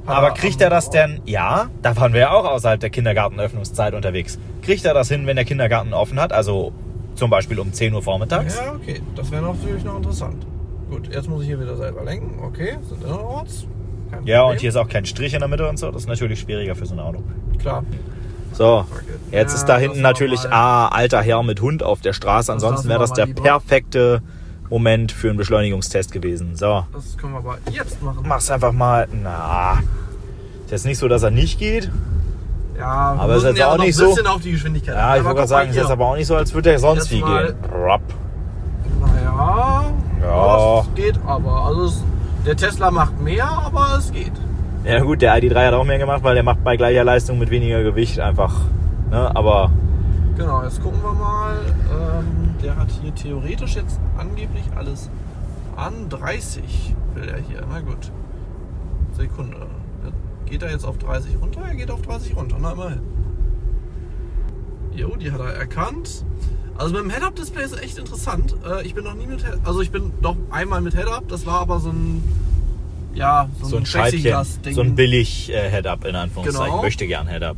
Aber 0.05 0.31
kriegt 0.31 0.61
er 0.61 0.69
das 0.69 0.89
denn? 0.89 1.21
Ja, 1.25 1.69
da 1.81 1.95
waren 1.97 2.13
wir 2.13 2.21
ja 2.21 2.31
auch 2.31 2.45
außerhalb 2.45 2.79
der 2.79 2.89
Kindergartenöffnungszeit 2.89 3.93
unterwegs. 3.93 4.39
Kriegt 4.61 4.85
er 4.85 4.93
das 4.93 5.09
hin, 5.09 5.27
wenn 5.27 5.35
der 5.35 5.45
Kindergarten 5.45 5.93
offen 5.93 6.19
hat? 6.19 6.33
Also 6.33 6.73
zum 7.19 7.29
Beispiel 7.29 7.59
um 7.59 7.71
10 7.71 7.93
Uhr 7.93 8.01
vormittags? 8.01 8.57
Ja, 8.57 8.73
okay. 8.73 9.01
Das 9.15 9.29
wäre 9.29 9.43
natürlich 9.43 9.83
noch 9.83 9.97
interessant. 9.97 10.47
Gut, 10.89 11.13
jetzt 11.13 11.29
muss 11.29 11.41
ich 11.41 11.47
hier 11.47 11.59
wieder 11.59 11.75
selber 11.75 12.03
lenken. 12.03 12.39
Okay, 12.43 12.77
sind 12.87 13.03
innerorts. 13.03 13.67
Ja, 14.25 14.43
und 14.43 14.59
hier 14.59 14.69
ist 14.69 14.75
auch 14.75 14.87
kein 14.87 15.05
Strich 15.05 15.33
in 15.33 15.39
der 15.39 15.47
Mitte 15.47 15.69
und 15.69 15.77
so. 15.77 15.91
Das 15.91 16.03
ist 16.03 16.07
natürlich 16.07 16.39
schwieriger 16.39 16.75
für 16.75 16.85
so 16.85 16.95
ein 16.95 16.99
Auto. 16.99 17.21
Klar. 17.59 17.83
So, 18.53 18.85
jetzt 19.31 19.51
ja, 19.51 19.57
ist 19.57 19.65
da 19.65 19.77
hinten 19.77 20.01
natürlich 20.01 20.39
ah, 20.49 20.87
alter 20.87 21.21
Herr 21.21 21.43
mit 21.43 21.61
Hund 21.61 21.83
auf 21.83 22.01
der 22.01 22.13
Straße. 22.13 22.51
Ansonsten 22.51 22.89
wäre 22.89 22.99
das 22.99 23.13
der 23.13 23.27
lieber. 23.27 23.43
perfekte 23.43 24.23
Moment 24.69 25.11
für 25.11 25.29
einen 25.29 25.37
Beschleunigungstest 25.37 26.11
gewesen. 26.11 26.55
So. 26.55 26.85
Das 26.91 27.17
können 27.17 27.33
wir 27.33 27.39
aber 27.39 27.57
jetzt 27.71 28.01
machen. 28.01 28.23
Mach's 28.27 28.49
einfach 28.49 28.71
mal. 28.71 29.07
Na. 29.11 29.83
Ist 30.65 30.71
jetzt 30.71 30.85
nicht 30.85 30.97
so, 30.97 31.07
dass 31.07 31.21
er 31.21 31.31
nicht 31.31 31.59
geht. 31.59 31.91
Ja, 32.79 33.15
aber 33.17 33.35
es 33.35 33.43
ist 33.43 33.57
jetzt 33.57 33.63
auch 33.63 33.77
nicht 33.77 33.95
so. 33.95 34.05
auf 34.05 34.41
die 34.41 34.51
Geschwindigkeit. 34.51 34.95
Ja, 34.95 35.17
ich 35.17 35.23
wollte 35.23 35.35
gerade 35.37 35.47
sagen, 35.49 35.69
es 35.69 35.75
ist 35.75 35.81
jetzt 35.81 35.91
aber 35.91 36.05
auch 36.05 36.15
nicht 36.15 36.27
so, 36.27 36.35
als 36.35 36.53
würde 36.53 36.71
er 36.71 36.79
sonst 36.79 37.11
wie 37.11 37.19
gehen. 37.19 37.55
Rapp. 37.73 38.01
Naja. 39.01 39.85
Ja. 40.21 40.79
Es 40.79 40.95
geht 40.95 41.19
aber. 41.25 41.65
Also 41.65 41.85
es 41.85 42.03
der 42.45 42.55
Tesla 42.55 42.89
macht 42.89 43.19
mehr, 43.19 43.47
aber 43.47 43.97
es 43.97 44.11
geht. 44.11 44.31
Ja 44.85 45.01
gut, 45.01 45.21
der 45.21 45.35
ID3 45.35 45.67
hat 45.67 45.73
auch 45.73 45.83
mehr 45.83 45.99
gemacht, 45.99 46.23
weil 46.23 46.35
der 46.35 46.43
macht 46.43 46.63
bei 46.63 46.77
gleicher 46.77 47.03
Leistung 47.03 47.37
mit 47.37 47.49
weniger 47.49 47.83
Gewicht 47.83 48.19
einfach. 48.19 48.53
Ne? 49.11 49.35
Aber. 49.35 49.71
Genau, 50.37 50.63
jetzt 50.63 50.81
gucken 50.81 50.99
wir 51.03 51.13
mal. 51.13 51.57
Ähm, 51.91 52.55
der 52.63 52.77
hat 52.77 52.87
hier 53.01 53.13
theoretisch 53.13 53.75
jetzt 53.75 53.99
angeblich 54.17 54.63
alles 54.77 55.09
an 55.75 56.09
30 56.09 56.95
will 57.15 57.27
er 57.27 57.39
hier. 57.39 57.61
Na 57.69 57.81
gut. 57.81 58.11
Sekunde. 59.13 59.67
Geht 60.49 60.63
er 60.63 60.71
jetzt 60.71 60.85
auf 60.85 60.97
30 60.97 61.39
runter? 61.41 61.61
Er 61.61 61.75
geht 61.75 61.91
auf 61.91 62.01
30 62.01 62.35
runter. 62.35 62.57
Na 62.59 62.71
immerhin. 62.71 63.01
Jo, 64.93 65.15
die 65.15 65.31
hat 65.31 65.39
er 65.39 65.53
erkannt. 65.53 66.25
Also 66.77 66.93
mit 66.93 67.03
dem 67.03 67.09
Head-Up-Display 67.11 67.63
ist 67.63 67.81
echt 67.81 67.97
interessant. 67.97 68.55
Äh, 68.65 68.85
ich 68.85 68.95
bin 68.95 69.03
noch 69.03 69.13
nie 69.13 69.27
mit 69.27 69.45
Head 69.45 69.59
also 69.63 69.81
ich 69.81 69.91
bin 69.91 70.11
doch 70.21 70.35
einmal 70.49 70.81
mit 70.81 70.95
Head-Up. 70.95 71.27
Das 71.27 71.45
war 71.45 71.59
aber 71.59 71.79
so 71.79 71.89
ein 71.89 72.23
ja 73.13 73.49
so, 73.61 73.69
so 73.69 73.75
ein, 73.77 73.83
ein 73.83 73.85
Scheibchen, 73.85 74.45
so 74.71 74.81
ein 74.81 74.95
billig 74.95 75.51
äh, 75.51 75.69
Head-Up 75.69 76.05
in 76.05 76.15
Anführungszeichen. 76.15 76.65
Genau. 76.65 76.77
Ich 76.77 76.83
möchte 76.83 77.05
gern 77.05 77.27
Head-Up. 77.27 77.57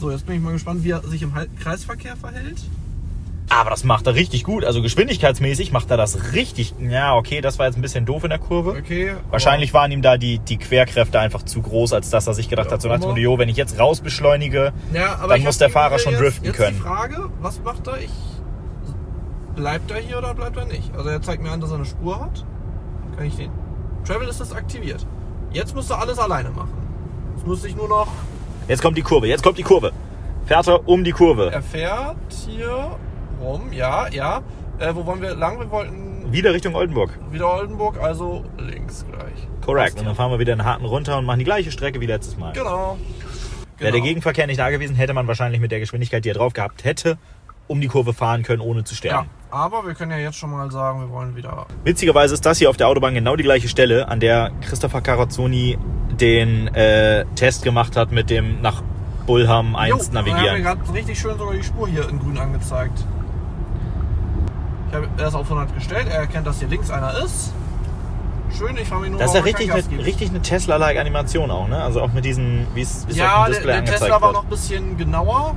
So, 0.00 0.10
jetzt 0.10 0.26
bin 0.26 0.36
ich 0.36 0.42
mal 0.42 0.52
gespannt, 0.52 0.84
wie 0.84 0.90
er 0.90 1.02
sich 1.02 1.22
im 1.22 1.32
Kreisverkehr 1.60 2.16
verhält. 2.16 2.62
Aber 3.50 3.70
das 3.70 3.84
macht 3.84 4.06
er 4.06 4.14
richtig 4.14 4.44
gut. 4.44 4.64
Also 4.64 4.82
geschwindigkeitsmäßig 4.82 5.72
macht 5.72 5.90
er 5.90 5.96
das 5.96 6.32
richtig. 6.32 6.74
Ja, 6.80 7.16
okay, 7.16 7.40
das 7.40 7.58
war 7.58 7.66
jetzt 7.66 7.76
ein 7.76 7.82
bisschen 7.82 8.04
doof 8.04 8.24
in 8.24 8.30
der 8.30 8.38
Kurve. 8.38 8.70
Okay. 8.70 9.14
Wahrscheinlich 9.30 9.72
waren 9.72 9.90
ihm 9.90 10.02
da 10.02 10.18
die, 10.18 10.38
die 10.38 10.58
Querkräfte 10.58 11.18
einfach 11.18 11.42
zu 11.42 11.62
groß, 11.62 11.92
als 11.94 12.10
dass 12.10 12.26
er 12.26 12.34
sich 12.34 12.48
gedacht 12.48 12.66
ja, 12.66 12.72
hat, 12.72 12.82
so 12.82 12.88
nach 12.88 13.00
dem 13.00 13.38
wenn 13.38 13.48
ich 13.48 13.56
jetzt 13.56 13.78
raus 13.78 14.00
beschleunige, 14.00 14.72
ja, 14.92 15.26
dann 15.26 15.42
muss 15.42 15.58
der 15.58 15.70
Fahrer 15.70 15.98
schon 15.98 16.12
jetzt, 16.12 16.22
driften 16.22 16.46
jetzt 16.46 16.56
können. 16.56 16.76
Die 16.76 16.82
Frage, 16.82 17.30
was 17.40 17.60
macht 17.62 17.86
er? 17.86 17.98
Ich, 17.98 18.10
bleibt 19.54 19.90
er 19.90 19.98
hier 19.98 20.18
oder 20.18 20.34
bleibt 20.34 20.56
er 20.56 20.66
nicht? 20.66 20.94
Also 20.96 21.08
er 21.08 21.20
zeigt 21.22 21.42
mir 21.42 21.50
an, 21.50 21.60
dass 21.60 21.70
er 21.70 21.76
eine 21.76 21.84
Spur 21.84 22.20
hat. 22.20 22.44
Kann 23.16 23.26
ich 23.26 23.36
den. 23.36 23.50
Travel 24.04 24.28
ist 24.28 24.40
das 24.40 24.52
aktiviert. 24.52 25.06
Jetzt 25.52 25.74
müsste 25.74 25.94
er 25.94 26.00
alles 26.00 26.18
alleine 26.18 26.50
machen. 26.50 26.72
Jetzt 27.34 27.46
muss 27.46 27.64
ich 27.64 27.74
nur 27.76 27.88
noch. 27.88 28.08
Jetzt 28.68 28.82
kommt 28.82 28.96
die 28.96 29.02
Kurve, 29.02 29.26
jetzt 29.26 29.42
kommt 29.42 29.58
die 29.58 29.62
Kurve. 29.62 29.92
Fährt 30.46 30.68
er 30.68 30.88
um 30.88 31.04
die 31.04 31.12
Kurve. 31.12 31.50
Er 31.52 31.62
fährt 31.62 32.16
hier 32.46 32.98
rum, 33.40 33.72
ja, 33.72 34.08
ja. 34.08 34.42
Äh, 34.78 34.94
wo 34.94 35.04
wollen 35.06 35.20
wir 35.20 35.34
lang? 35.34 35.58
Wir 35.58 35.70
wollten. 35.70 36.32
Wieder 36.32 36.52
Richtung 36.52 36.74
Oldenburg. 36.74 37.18
Wieder 37.30 37.52
Oldenburg, 37.52 37.98
also 38.00 38.44
links 38.58 39.04
gleich. 39.10 39.48
Korrekt. 39.64 39.98
Und 39.98 40.06
dann 40.06 40.14
fahren 40.14 40.30
wir 40.30 40.38
wieder 40.38 40.52
einen 40.52 40.64
harten 40.64 40.84
runter 40.84 41.18
und 41.18 41.24
machen 41.24 41.38
die 41.38 41.44
gleiche 41.44 41.70
Strecke 41.70 42.00
wie 42.00 42.06
letztes 42.06 42.36
Mal. 42.36 42.52
Genau. 42.52 42.98
Wäre 43.78 43.92
der 43.92 44.00
genau. 44.00 44.04
Gegenverkehr 44.04 44.46
nicht 44.46 44.58
da 44.58 44.70
gewesen, 44.70 44.96
hätte 44.96 45.14
man 45.14 45.26
wahrscheinlich 45.28 45.60
mit 45.60 45.70
der 45.70 45.80
Geschwindigkeit, 45.80 46.24
die 46.24 46.30
er 46.30 46.34
drauf 46.34 46.52
gehabt 46.52 46.84
hätte, 46.84 47.16
um 47.66 47.80
die 47.80 47.86
Kurve 47.86 48.12
fahren 48.12 48.42
können, 48.42 48.60
ohne 48.60 48.84
zu 48.84 48.94
sterben. 48.94 49.28
Ja, 49.28 49.56
aber 49.56 49.86
wir 49.86 49.94
können 49.94 50.10
ja 50.10 50.18
jetzt 50.18 50.36
schon 50.36 50.50
mal 50.50 50.70
sagen, 50.70 51.00
wir 51.00 51.10
wollen 51.10 51.36
wieder. 51.36 51.66
Witzigerweise 51.84 52.34
ist 52.34 52.44
das 52.44 52.58
hier 52.58 52.70
auf 52.70 52.76
der 52.76 52.88
Autobahn 52.88 53.14
genau 53.14 53.36
die 53.36 53.44
gleiche 53.44 53.68
Stelle, 53.68 54.08
an 54.08 54.20
der 54.20 54.50
Christopher 54.62 55.00
Carazzoni 55.00 55.78
den 56.20 56.68
äh, 56.68 57.24
Test 57.36 57.62
gemacht 57.62 57.96
hat 57.96 58.10
mit 58.10 58.30
dem 58.30 58.60
nach 58.60 58.82
Bullham 59.26 59.76
1 59.76 60.08
jo, 60.08 60.12
navigieren. 60.12 60.46
Haben 60.46 60.56
mir 60.56 60.62
gerade 60.62 60.94
richtig 60.94 61.18
schön 61.18 61.38
sogar 61.38 61.54
die 61.54 61.62
Spur 61.62 61.86
hier 61.88 62.08
in 62.08 62.18
grün 62.18 62.38
angezeigt. 62.38 63.04
Ich 64.88 64.94
habe 64.94 65.08
erst 65.18 65.36
auf 65.36 65.44
100 65.44 65.74
gestellt. 65.74 66.06
Er 66.10 66.20
erkennt, 66.20 66.46
dass 66.46 66.58
hier 66.58 66.68
links 66.68 66.90
einer 66.90 67.18
ist. 67.22 67.52
Schön, 68.56 68.76
ich 68.76 68.88
fahre 68.88 69.02
mich 69.02 69.10
nur 69.10 69.20
Das 69.20 69.30
ist 69.30 69.36
ja 69.36 69.42
richtig 69.42 69.72
eine, 69.72 70.04
richtig 70.04 70.30
eine 70.30 70.40
Tesla-like 70.40 70.98
Animation 70.98 71.50
auch, 71.50 71.68
ne? 71.68 71.82
Also 71.82 72.00
auch 72.00 72.12
mit 72.12 72.24
diesen, 72.24 72.66
wie 72.74 72.80
es 72.80 73.06
ja, 73.10 73.36
auf 73.36 73.44
dem 73.46 73.52
Display 73.52 73.72
der, 73.72 73.82
der 73.82 73.94
Tesla 73.94 74.20
war 74.20 74.32
noch 74.32 74.44
ein 74.44 74.48
bisschen 74.48 74.96
genauer. 74.96 75.54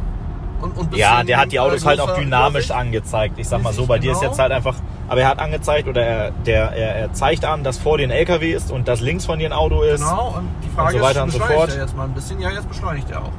Und, 0.61 0.77
und 0.77 0.95
ja, 0.95 1.23
der 1.23 1.39
hat 1.39 1.51
die 1.51 1.59
Autos 1.59 1.85
halt 1.85 1.99
auch 1.99 2.13
dynamisch 2.15 2.65
Übersicht. 2.65 2.71
angezeigt. 2.71 3.39
Ich 3.39 3.47
sag 3.47 3.63
mal 3.63 3.73
so, 3.73 3.87
bei 3.87 3.97
genau. 3.97 4.01
dir 4.03 4.11
ist 4.11 4.19
genau. 4.19 4.31
jetzt 4.31 4.39
halt 4.39 4.51
einfach, 4.51 4.75
aber 5.07 5.21
er 5.21 5.29
hat 5.29 5.39
angezeigt 5.39 5.87
oder 5.87 6.05
er, 6.05 6.31
der, 6.31 6.71
er, 6.71 6.95
er 6.97 7.13
zeigt 7.13 7.45
an, 7.45 7.63
dass 7.63 7.79
vor 7.79 7.97
dir 7.97 8.03
ein 8.03 8.11
LKW 8.11 8.51
ist 8.51 8.69
und 8.69 8.87
dass 8.87 9.01
links 9.01 9.25
von 9.25 9.39
dir 9.39 9.49
ein 9.49 9.53
Auto 9.53 9.81
ist. 9.81 10.01
Genau, 10.01 10.35
und 10.37 10.49
die 10.63 10.69
Frage 10.69 10.97
und 10.97 10.99
so 10.99 11.07
weiter 11.07 11.25
ist, 11.25 11.33
beschleunigt 11.33 11.33
und 11.33 11.57
so 11.57 11.59
fort. 11.59 11.69
er 11.75 11.81
jetzt 11.81 11.97
mal 11.97 12.03
ein 12.03 12.13
bisschen? 12.13 12.39
Ja, 12.41 12.51
jetzt 12.51 12.67
beschleunigt 12.67 13.09
er 13.09 13.23
auch. 13.23 13.31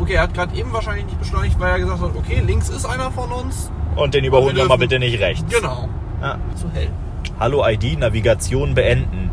Okay, 0.00 0.14
er 0.14 0.22
hat 0.22 0.32
gerade 0.32 0.56
eben 0.56 0.72
wahrscheinlich 0.72 1.04
nicht 1.04 1.18
beschleunigt, 1.18 1.60
weil 1.60 1.72
er 1.72 1.78
gesagt 1.80 2.00
hat, 2.00 2.16
okay, 2.16 2.40
links 2.46 2.70
ist 2.70 2.86
einer 2.86 3.10
von 3.10 3.30
uns. 3.30 3.70
Und 4.00 4.14
den 4.14 4.24
überholen 4.24 4.56
wir 4.56 4.64
mal 4.64 4.78
bitte 4.78 4.98
nicht 4.98 5.20
rechts. 5.20 5.44
Genau. 5.54 5.88
Ja. 6.22 6.38
Zu 6.54 6.70
hell. 6.72 6.88
Hallo 7.38 7.66
ID, 7.66 7.98
Navigation 7.98 8.74
beenden. 8.74 9.30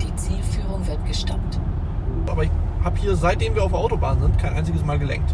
Die 0.00 0.14
Zielführung 0.16 0.84
wird 0.86 1.06
gestoppt. 1.06 1.60
Aber 2.26 2.42
ich 2.42 2.50
habe 2.82 2.98
hier, 2.98 3.14
seitdem 3.14 3.54
wir 3.54 3.62
auf 3.62 3.70
der 3.70 3.80
Autobahn 3.80 4.20
sind, 4.20 4.36
kein 4.38 4.54
einziges 4.54 4.84
Mal 4.84 4.98
gelenkt. 4.98 5.32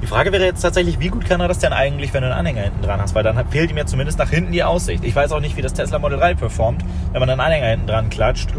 Die 0.00 0.06
Frage 0.06 0.30
wäre 0.30 0.44
jetzt 0.44 0.62
tatsächlich, 0.62 1.00
wie 1.00 1.08
gut 1.08 1.24
kann 1.26 1.40
er 1.40 1.48
das 1.48 1.58
denn 1.58 1.72
eigentlich, 1.72 2.14
wenn 2.14 2.22
du 2.22 2.28
einen 2.28 2.38
Anhänger 2.38 2.62
hinten 2.62 2.82
dran 2.82 3.00
hast? 3.00 3.16
Weil 3.16 3.24
dann 3.24 3.44
fehlt 3.48 3.72
ihm 3.72 3.76
ja 3.76 3.84
zumindest 3.84 4.20
nach 4.20 4.30
hinten 4.30 4.52
die 4.52 4.62
Aussicht. 4.62 5.02
Ich 5.02 5.16
weiß 5.16 5.32
auch 5.32 5.40
nicht, 5.40 5.56
wie 5.56 5.62
das 5.62 5.74
Tesla 5.74 5.98
Model 5.98 6.18
3 6.18 6.36
performt, 6.36 6.84
wenn 7.10 7.18
man 7.18 7.28
einen 7.28 7.40
Anhänger 7.40 7.66
hinten 7.66 7.88
dran 7.88 8.10
klatscht. 8.10 8.50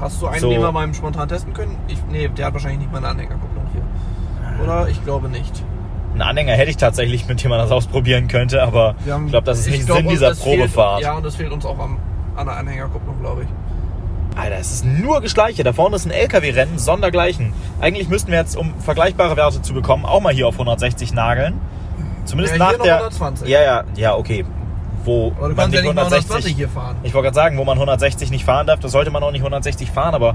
Hast 0.00 0.20
du 0.20 0.26
einen, 0.26 0.40
So. 0.40 0.50
den 0.50 0.60
wir 0.60 0.72
mal 0.72 0.92
spontan 0.92 1.28
testen 1.28 1.52
können? 1.52 1.76
Ich, 1.86 1.98
nee, 2.10 2.26
der 2.26 2.46
hat 2.46 2.52
wahrscheinlich 2.52 2.80
nicht 2.80 2.90
mal 2.90 2.98
eine 2.98 3.08
Anhängerkupplung 3.08 3.64
hier. 3.72 4.64
Oder? 4.64 4.88
Ich 4.88 5.04
glaube 5.04 5.28
nicht. 5.28 5.62
Einen 6.20 6.28
Anhänger 6.30 6.54
hätte 6.54 6.70
ich 6.70 6.76
tatsächlich, 6.76 7.28
mit 7.28 7.42
dem 7.42 7.50
man 7.50 7.58
das 7.60 7.70
ausprobieren 7.70 8.26
könnte, 8.26 8.60
aber 8.62 8.96
haben- 9.08 9.26
ich 9.26 9.30
glaube, 9.30 9.44
das 9.46 9.60
ist 9.60 9.70
nicht 9.70 9.86
glaub, 9.86 9.98
Sinn 9.98 10.08
dieser 10.08 10.30
es 10.32 10.42
fehlt- 10.42 10.56
Probefahrt. 10.58 11.02
Ja, 11.02 11.12
und 11.14 11.24
es 11.24 11.36
fehlt 11.36 11.52
uns 11.52 11.64
auch 11.64 11.78
am, 11.78 11.98
an 12.36 12.46
der 12.46 12.56
Anhängerkupplung, 12.56 13.20
glaube 13.20 13.42
ich. 13.42 13.48
Alter, 14.36 14.56
es 14.58 14.72
ist 14.72 14.84
nur 14.84 15.20
Geschleiche. 15.20 15.62
Da 15.64 15.72
vorne 15.72 15.94
ist 15.96 16.06
ein 16.06 16.10
LKW-Rennen, 16.10 16.78
sondergleichen. 16.78 17.52
Eigentlich 17.80 18.08
müssten 18.08 18.30
wir 18.32 18.38
jetzt, 18.38 18.56
um 18.56 18.74
vergleichbare 18.80 19.36
Werte 19.36 19.62
zu 19.62 19.74
bekommen, 19.74 20.04
auch 20.04 20.20
mal 20.20 20.32
hier 20.32 20.48
auf 20.48 20.54
160 20.58 21.12
nageln. 21.12 21.60
Zumindest 22.24 22.56
Ja, 22.56 22.64
nach 22.72 22.78
der. 22.78 22.96
120. 22.96 23.48
Ja, 23.48 23.62
ja, 23.62 23.84
ja, 23.96 24.14
okay. 24.16 24.44
Wo 25.04 25.28
Aber 25.38 25.48
du 25.48 25.54
man 25.54 25.56
kannst 25.56 25.74
ja 25.74 25.80
nicht 25.80 25.86
nicht 25.86 25.94
mal 25.94 26.02
120 26.04 26.56
hier 26.56 26.68
fahren. 26.68 26.96
Ich 27.04 27.14
wollte 27.14 27.26
gerade 27.26 27.34
sagen, 27.36 27.56
wo 27.58 27.64
man 27.64 27.78
160 27.78 28.30
nicht 28.30 28.44
fahren 28.44 28.66
darf, 28.66 28.80
da 28.80 28.88
sollte 28.88 29.10
man 29.10 29.22
auch 29.22 29.30
nicht 29.30 29.42
160 29.42 29.90
fahren, 29.90 30.14
aber 30.14 30.34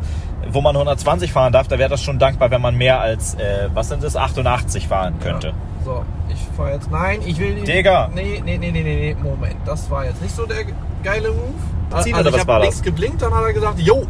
wo 0.49 0.61
man 0.61 0.75
120 0.75 1.31
fahren 1.31 1.51
darf, 1.53 1.67
da 1.67 1.77
wäre 1.77 1.89
das 1.89 2.01
schon 2.01 2.17
dankbar, 2.17 2.49
wenn 2.49 2.61
man 2.61 2.75
mehr 2.75 2.99
als, 2.99 3.35
äh, 3.35 3.67
was 3.73 3.89
sind 3.89 4.03
das, 4.03 4.15
88 4.15 4.87
fahren 4.87 5.15
könnte. 5.19 5.47
Ja. 5.49 5.53
So, 5.83 6.03
ich 6.29 6.39
fahre 6.55 6.73
jetzt. 6.73 6.89
Nein, 6.89 7.19
ich 7.25 7.39
will 7.39 7.55
die. 7.55 7.63
Digga. 7.63 8.09
Nee, 8.13 8.41
nee, 8.43 8.57
nee, 8.57 8.71
nee, 8.71 8.83
nee, 8.83 9.13
nee. 9.13 9.15
Moment. 9.21 9.57
Das 9.65 9.89
war 9.89 10.05
jetzt 10.05 10.21
nicht 10.21 10.35
so 10.35 10.45
der 10.45 10.65
geile 11.03 11.29
Move. 11.29 12.01
Ziehen 12.01 12.15
also 12.15 12.29
oder 12.29 12.37
ich 12.37 12.41
habe 12.41 12.53
das? 12.53 12.61
links 12.61 12.81
geblinkt, 12.81 13.21
dann 13.21 13.33
hat 13.33 13.43
er 13.43 13.53
gesagt, 13.53 13.79
jo, 13.79 14.03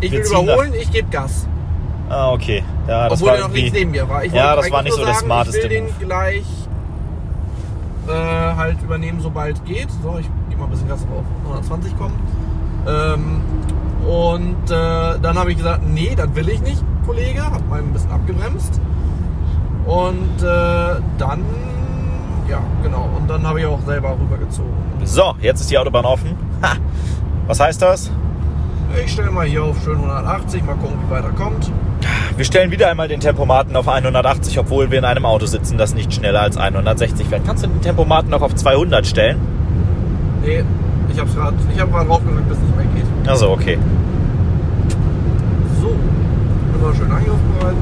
ich 0.00 0.12
Wir 0.12 0.20
will 0.20 0.26
überholen, 0.26 0.74
ich 0.74 0.90
gebe 0.90 1.08
Gas. 1.08 1.48
Ah, 2.08 2.32
okay. 2.32 2.62
Ja, 2.86 3.08
das 3.08 3.18
Obwohl 3.18 3.32
war 3.32 3.38
er 3.38 3.48
noch 3.48 3.54
links 3.54 3.72
neben 3.72 3.90
mir 3.90 4.08
war. 4.08 4.24
Ich 4.24 4.32
Ja, 4.32 4.54
das 4.54 4.70
war 4.70 4.82
nicht 4.82 4.92
so 4.92 5.04
der 5.04 5.14
sagen, 5.14 5.26
smarteste 5.26 5.58
Ich 5.58 5.64
will 5.64 5.70
den 5.70 5.98
gleich 5.98 6.44
äh, 8.06 8.12
halt 8.12 8.82
übernehmen, 8.82 9.20
sobald 9.20 9.64
geht. 9.64 9.88
So, 10.02 10.18
ich 10.20 10.28
gebe 10.48 10.60
mal 10.60 10.66
ein 10.66 10.70
bisschen 10.70 10.88
Gas 10.88 11.00
auf 11.02 11.24
120 11.44 11.98
kommen. 11.98 12.18
Ähm, 12.86 13.40
und 14.06 14.70
äh, 14.70 15.18
dann 15.20 15.38
habe 15.38 15.50
ich 15.50 15.56
gesagt, 15.56 15.82
nee, 15.88 16.12
das 16.14 16.34
will 16.34 16.48
ich 16.50 16.60
nicht, 16.60 16.84
Kollege. 17.06 17.42
Hab 17.42 17.66
mal 17.68 17.80
ein 17.80 17.92
bisschen 17.92 18.12
abgebremst. 18.12 18.80
Und 19.86 20.42
äh, 20.42 21.00
dann, 21.18 21.44
ja, 22.48 22.62
genau. 22.82 23.08
Und 23.16 23.28
dann 23.28 23.46
habe 23.46 23.60
ich 23.60 23.66
auch 23.66 23.80
selber 23.84 24.16
rübergezogen. 24.18 24.72
So, 25.04 25.34
jetzt 25.40 25.60
ist 25.60 25.70
die 25.70 25.78
Autobahn 25.78 26.04
offen. 26.04 26.36
Ha. 26.62 26.76
Was 27.46 27.60
heißt 27.60 27.82
das? 27.82 28.10
Ich 29.04 29.12
stelle 29.12 29.30
mal 29.30 29.46
hier 29.46 29.64
auf 29.64 29.76
schön 29.82 29.96
180, 29.96 30.64
mal 30.64 30.76
gucken, 30.76 30.96
wie 31.06 31.10
weiter 31.10 31.30
kommt. 31.30 31.70
Wir 32.36 32.44
stellen 32.44 32.70
wieder 32.70 32.88
einmal 32.88 33.08
den 33.08 33.20
Tempomaten 33.20 33.76
auf 33.76 33.88
180, 33.88 34.58
obwohl 34.58 34.90
wir 34.90 34.98
in 34.98 35.04
einem 35.04 35.24
Auto 35.24 35.46
sitzen, 35.46 35.78
das 35.78 35.94
nicht 35.94 36.12
schneller 36.12 36.40
als 36.40 36.56
160 36.56 37.26
fährt. 37.26 37.44
Kannst 37.46 37.64
du 37.64 37.68
den 37.68 37.80
Tempomaten 37.80 38.32
auch 38.34 38.42
auf 38.42 38.54
200 38.54 39.06
stellen? 39.06 39.38
Nee, 40.42 40.64
ich 41.12 41.18
habe 41.18 41.30
gerade 41.30 41.56
hab 41.78 42.06
draufgedrückt, 42.06 42.48
bis 42.48 42.58
es 42.58 42.64
nicht 42.64 42.76
mehr 42.76 42.86
geht. 42.94 43.28
Also 43.28 43.50
okay. 43.50 43.78
So, 45.80 45.94
immer 46.74 46.94
schön 46.94 47.10
angriffsbereit. 47.10 47.76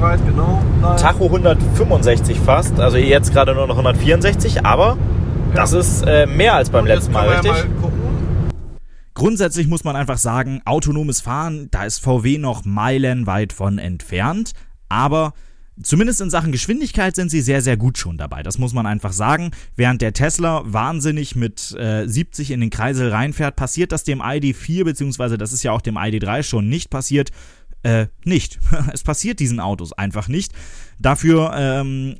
Angriffsbereit, 0.00 0.26
genau. 0.26 0.62
Nein. 0.80 0.96
Tacho 0.96 1.26
165 1.26 2.38
fast, 2.40 2.78
also 2.80 2.96
jetzt 2.96 3.32
gerade 3.32 3.54
nur 3.54 3.66
noch 3.66 3.76
164, 3.76 4.64
aber 4.64 4.96
das 5.54 5.72
ist 5.72 6.02
äh, 6.02 6.26
mehr 6.26 6.54
als 6.54 6.70
beim 6.70 6.82
Und 6.82 6.88
letzten 6.88 7.12
jetzt 7.12 7.14
Mal, 7.14 7.28
richtig? 7.28 7.52
Ja 7.52 7.64
mal 7.64 7.80
gucken. 7.80 8.00
Grundsätzlich 9.14 9.66
muss 9.68 9.84
man 9.84 9.96
einfach 9.96 10.18
sagen, 10.18 10.62
autonomes 10.64 11.20
Fahren, 11.20 11.68
da 11.70 11.84
ist 11.84 11.98
VW 11.98 12.38
noch 12.38 12.64
meilenweit 12.64 13.52
von 13.52 13.78
entfernt, 13.78 14.52
aber 14.88 15.34
zumindest 15.82 16.20
in 16.20 16.30
Sachen 16.30 16.52
Geschwindigkeit 16.52 17.14
sind 17.16 17.30
sie 17.30 17.42
sehr, 17.42 17.60
sehr 17.60 17.76
gut 17.76 17.98
schon 17.98 18.16
dabei. 18.16 18.42
Das 18.42 18.58
muss 18.58 18.72
man 18.72 18.86
einfach 18.86 19.12
sagen. 19.12 19.50
Während 19.76 20.00
der 20.00 20.12
Tesla 20.12 20.62
wahnsinnig 20.64 21.36
mit 21.36 21.74
äh, 21.78 22.06
70 22.06 22.52
in 22.52 22.60
den 22.60 22.70
Kreisel 22.70 23.10
reinfährt, 23.10 23.56
passiert 23.56 23.92
das 23.92 24.04
dem 24.04 24.22
ID4, 24.22 24.84
beziehungsweise 24.84 25.36
das 25.36 25.52
ist 25.52 25.62
ja 25.62 25.72
auch 25.72 25.82
dem 25.82 25.96
ID3 25.96 26.42
schon 26.42 26.68
nicht 26.68 26.88
passiert. 26.88 27.30
Äh, 27.82 28.06
nicht. 28.24 28.58
es 28.92 29.02
passiert 29.02 29.40
diesen 29.40 29.60
Autos 29.60 29.92
einfach 29.92 30.28
nicht. 30.28 30.52
Dafür 30.98 31.52
ähm, 31.54 32.16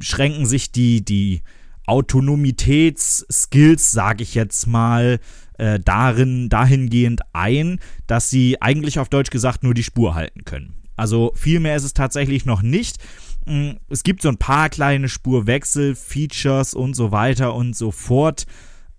schränken 0.00 0.46
sich 0.46 0.72
die, 0.72 1.04
die 1.04 1.42
Autonomitätsskills, 1.86 3.90
sage 3.90 4.22
ich 4.22 4.34
jetzt 4.34 4.66
mal, 4.66 5.18
äh, 5.58 5.78
darin, 5.80 6.48
dahingehend 6.48 7.22
ein, 7.32 7.80
dass 8.06 8.30
sie 8.30 8.60
eigentlich 8.62 8.98
auf 8.98 9.08
Deutsch 9.08 9.30
gesagt 9.30 9.62
nur 9.62 9.74
die 9.74 9.82
Spur 9.82 10.14
halten 10.14 10.44
können. 10.44 10.74
Also 10.96 11.32
viel 11.34 11.60
mehr 11.60 11.76
ist 11.76 11.84
es 11.84 11.94
tatsächlich 11.94 12.46
noch 12.46 12.62
nicht. 12.62 12.98
Mm, 13.46 13.72
Es 13.88 14.02
gibt 14.02 14.22
so 14.22 14.28
ein 14.28 14.38
paar 14.38 14.68
kleine 14.68 15.08
Spurwechsel, 15.08 15.94
Features 15.94 16.74
und 16.74 16.94
so 16.94 17.10
weiter 17.10 17.54
und 17.54 17.76
so 17.76 17.90
fort. 17.90 18.46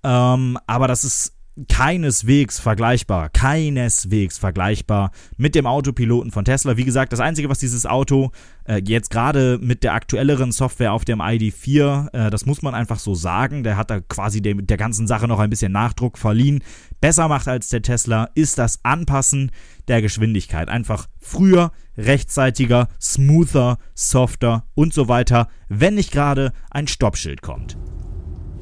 Ähm, 0.04 0.58
aber 0.68 0.88
das 0.88 1.04
ist 1.04 1.34
keineswegs 1.68 2.60
vergleichbar, 2.60 3.30
keineswegs 3.30 4.38
vergleichbar 4.38 5.12
mit 5.38 5.54
dem 5.54 5.66
Autopiloten 5.66 6.32
von 6.32 6.46
Tesla. 6.46 6.78
Wie 6.78 6.86
gesagt, 6.86 7.12
das 7.12 7.20
Einzige, 7.20 7.50
was 7.50 7.60
dieses 7.60 7.86
Auto 7.86 8.32
äh, 8.66 8.82
jetzt 8.86 9.10
gerade 9.10 9.60
mit 9.62 9.84
der 9.84 9.94
aktuelleren 9.94 10.52
Software 10.52 10.94
auf 10.94 11.04
dem 11.04 11.20
ID4, 11.20 12.14
äh, 12.14 12.30
das 12.30 12.46
muss 12.46 12.62
man 12.62 12.74
einfach 12.74 13.00
so 13.00 13.16
sagen, 13.16 13.64
der 13.64 13.76
hat 13.76 13.90
da 13.90 14.00
quasi 14.00 14.42
dem, 14.42 14.66
der 14.66 14.78
ganzen 14.78 15.08
Sache 15.08 15.28
noch 15.28 15.40
ein 15.40 15.50
bisschen 15.50 15.74
Nachdruck 15.74 16.18
verliehen, 16.18 16.64
besser 17.02 17.28
macht 17.28 17.48
als 17.48 17.70
der 17.70 17.82
Tesla, 17.82 18.30
ist 18.34 18.58
das 18.58 18.80
Anpassen 18.84 19.52
der 19.88 20.02
Geschwindigkeit. 20.02 20.70
Einfach 20.70 21.08
früher, 21.20 21.72
rechtzeitiger, 21.98 22.88
smoother, 23.00 23.78
softer 23.94 24.66
und 24.74 24.94
so 24.94 25.10
weiter, 25.10 25.50
wenn 25.68 25.96
nicht 25.96 26.12
gerade 26.12 26.54
ein 26.70 26.88
Stoppschild 26.88 27.42
kommt. 27.42 27.78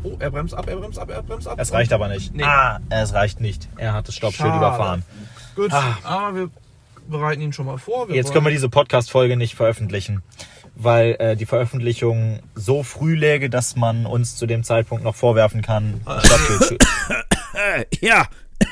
Oh, 0.03 0.15
er 0.19 0.31
bremst 0.31 0.53
ab, 0.53 0.67
er 0.69 0.77
bremst 0.77 0.97
ab, 0.97 1.09
er 1.09 1.21
bremst 1.23 1.47
ab. 1.47 1.57
Es 1.59 1.71
reicht 1.73 1.91
aber 1.91 2.07
nicht. 2.07 2.33
Nee. 2.33 2.43
Ah, 2.43 2.79
es 2.89 3.13
reicht 3.13 3.41
nicht. 3.41 3.67
Er 3.77 3.93
hat 3.93 4.07
das 4.07 4.15
Stoppschild 4.15 4.47
Schade. 4.47 4.57
überfahren. 4.57 5.03
Gut, 5.55 5.73
Ah. 5.73 5.97
aber 6.03 6.35
wir 6.35 6.49
bereiten 7.09 7.41
ihn 7.41 7.51
schon 7.53 7.65
mal 7.65 7.77
vor. 7.77 8.07
Wir 8.07 8.15
Jetzt 8.15 8.31
können 8.31 8.45
wir 8.45 8.51
diese 8.51 8.69
Podcast-Folge 8.69 9.35
nicht 9.35 9.55
veröffentlichen, 9.55 10.21
weil 10.75 11.15
äh, 11.19 11.35
die 11.35 11.45
Veröffentlichung 11.45 12.39
so 12.55 12.83
früh 12.83 13.15
läge, 13.15 13.49
dass 13.49 13.75
man 13.75 14.05
uns 14.05 14.35
zu 14.37 14.45
dem 14.45 14.63
Zeitpunkt 14.63 15.03
noch 15.03 15.15
vorwerfen 15.15 15.61
kann, 15.61 15.99
Stoppschild 16.23 16.63
zu- 16.63 16.75
Äh, 17.55 17.85
ja, 17.99 18.27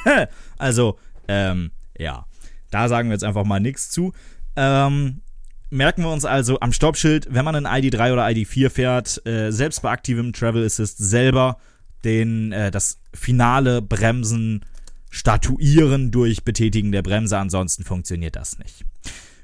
also, 0.58 0.98
ähm, 1.28 1.72
ja, 1.98 2.26
da 2.72 2.88
sagen 2.88 3.10
wir 3.10 3.14
jetzt 3.16 3.24
einfach 3.24 3.44
mal 3.44 3.60
nichts 3.60 3.90
zu. 3.90 4.14
Ähm, 4.56 5.22
merken 5.70 6.04
wir 6.04 6.12
uns 6.12 6.26
also 6.26 6.60
am 6.60 6.72
Stoppschild, 6.72 7.28
wenn 7.30 7.46
man 7.46 7.56
ein 7.56 7.84
ID3 7.84 8.14
oder 8.14 8.26
ID4 8.26 8.70
fährt, 8.70 9.26
äh, 9.26 9.52
selbst 9.52 9.82
bei 9.82 9.92
aktivem 9.92 10.34
Travel 10.34 10.66
Assist 10.66 10.98
selber 10.98 11.58
den, 12.04 12.52
äh, 12.52 12.72
das 12.72 13.00
finale 13.14 13.82
Bremsen 13.82 14.64
statuieren 15.10 16.12
durch 16.12 16.44
Betätigen 16.44 16.92
der 16.92 17.02
Bremse, 17.02 17.38
ansonsten 17.38 17.84
funktioniert 17.84 18.36
das 18.36 18.60
nicht. 18.60 18.86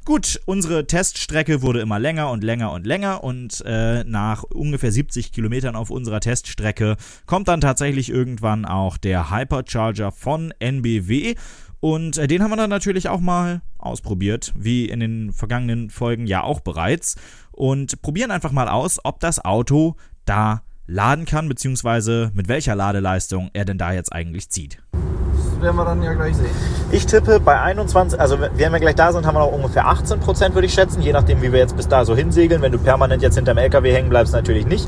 Gut, 0.05 0.41
unsere 0.45 0.85
Teststrecke 0.85 1.61
wurde 1.61 1.79
immer 1.79 1.97
länger 1.97 2.29
und 2.29 2.43
länger 2.43 2.73
und 2.73 2.85
länger 2.85 3.23
und 3.23 3.63
äh, 3.65 4.03
nach 4.03 4.43
ungefähr 4.43 4.91
70 4.91 5.31
Kilometern 5.31 5.77
auf 5.77 5.89
unserer 5.89 6.19
Teststrecke 6.19 6.97
kommt 7.25 7.47
dann 7.47 7.61
tatsächlich 7.61 8.09
irgendwann 8.09 8.65
auch 8.65 8.97
der 8.97 9.31
Hypercharger 9.31 10.11
von 10.11 10.53
NBW 10.59 11.35
und 11.83 12.17
äh, 12.17 12.27
den 12.27 12.41
haben 12.41 12.49
wir 12.49 12.55
dann 12.55 12.69
natürlich 12.69 13.09
auch 13.09 13.19
mal 13.19 13.59
ausprobiert, 13.77 14.53
wie 14.55 14.85
in 14.85 15.01
den 15.01 15.33
vergangenen 15.33 15.89
Folgen 15.89 16.27
ja 16.27 16.41
auch 16.41 16.61
bereits 16.61 17.17
und 17.51 18.01
probieren 18.01 18.31
einfach 18.31 18.53
mal 18.53 18.69
aus, 18.69 19.01
ob 19.03 19.19
das 19.19 19.43
Auto 19.43 19.97
da 20.23 20.61
laden 20.87 21.25
kann, 21.25 21.49
beziehungsweise 21.49 22.31
mit 22.33 22.47
welcher 22.47 22.73
Ladeleistung 22.73 23.49
er 23.51 23.65
denn 23.65 23.77
da 23.77 23.91
jetzt 23.91 24.13
eigentlich 24.13 24.49
zieht. 24.49 24.77
Das 24.93 25.61
werden 25.61 25.75
wir 25.75 25.83
dann 25.83 26.01
ja 26.01 26.13
gleich 26.13 26.37
sehen. 26.37 26.55
Ich 26.93 27.05
tippe 27.05 27.41
bei 27.41 27.59
21, 27.59 28.17
also 28.17 28.39
wenn 28.39 28.71
wir 28.71 28.79
gleich 28.79 28.95
da 28.95 29.11
sind, 29.11 29.25
haben 29.25 29.35
wir 29.35 29.39
noch 29.39 29.51
ungefähr 29.51 29.85
18 29.85 30.21
Prozent, 30.21 30.55
würde 30.55 30.67
ich 30.67 30.73
schätzen, 30.73 31.01
je 31.01 31.11
nachdem, 31.11 31.41
wie 31.41 31.51
wir 31.51 31.59
jetzt 31.59 31.75
bis 31.75 31.89
da 31.89 32.05
so 32.05 32.15
hinsegeln. 32.15 32.61
Wenn 32.61 32.71
du 32.71 32.79
permanent 32.79 33.21
jetzt 33.21 33.35
hinterm 33.35 33.57
LKW 33.57 33.91
hängen 33.91 34.07
bleibst, 34.07 34.31
natürlich 34.31 34.65
nicht. 34.65 34.87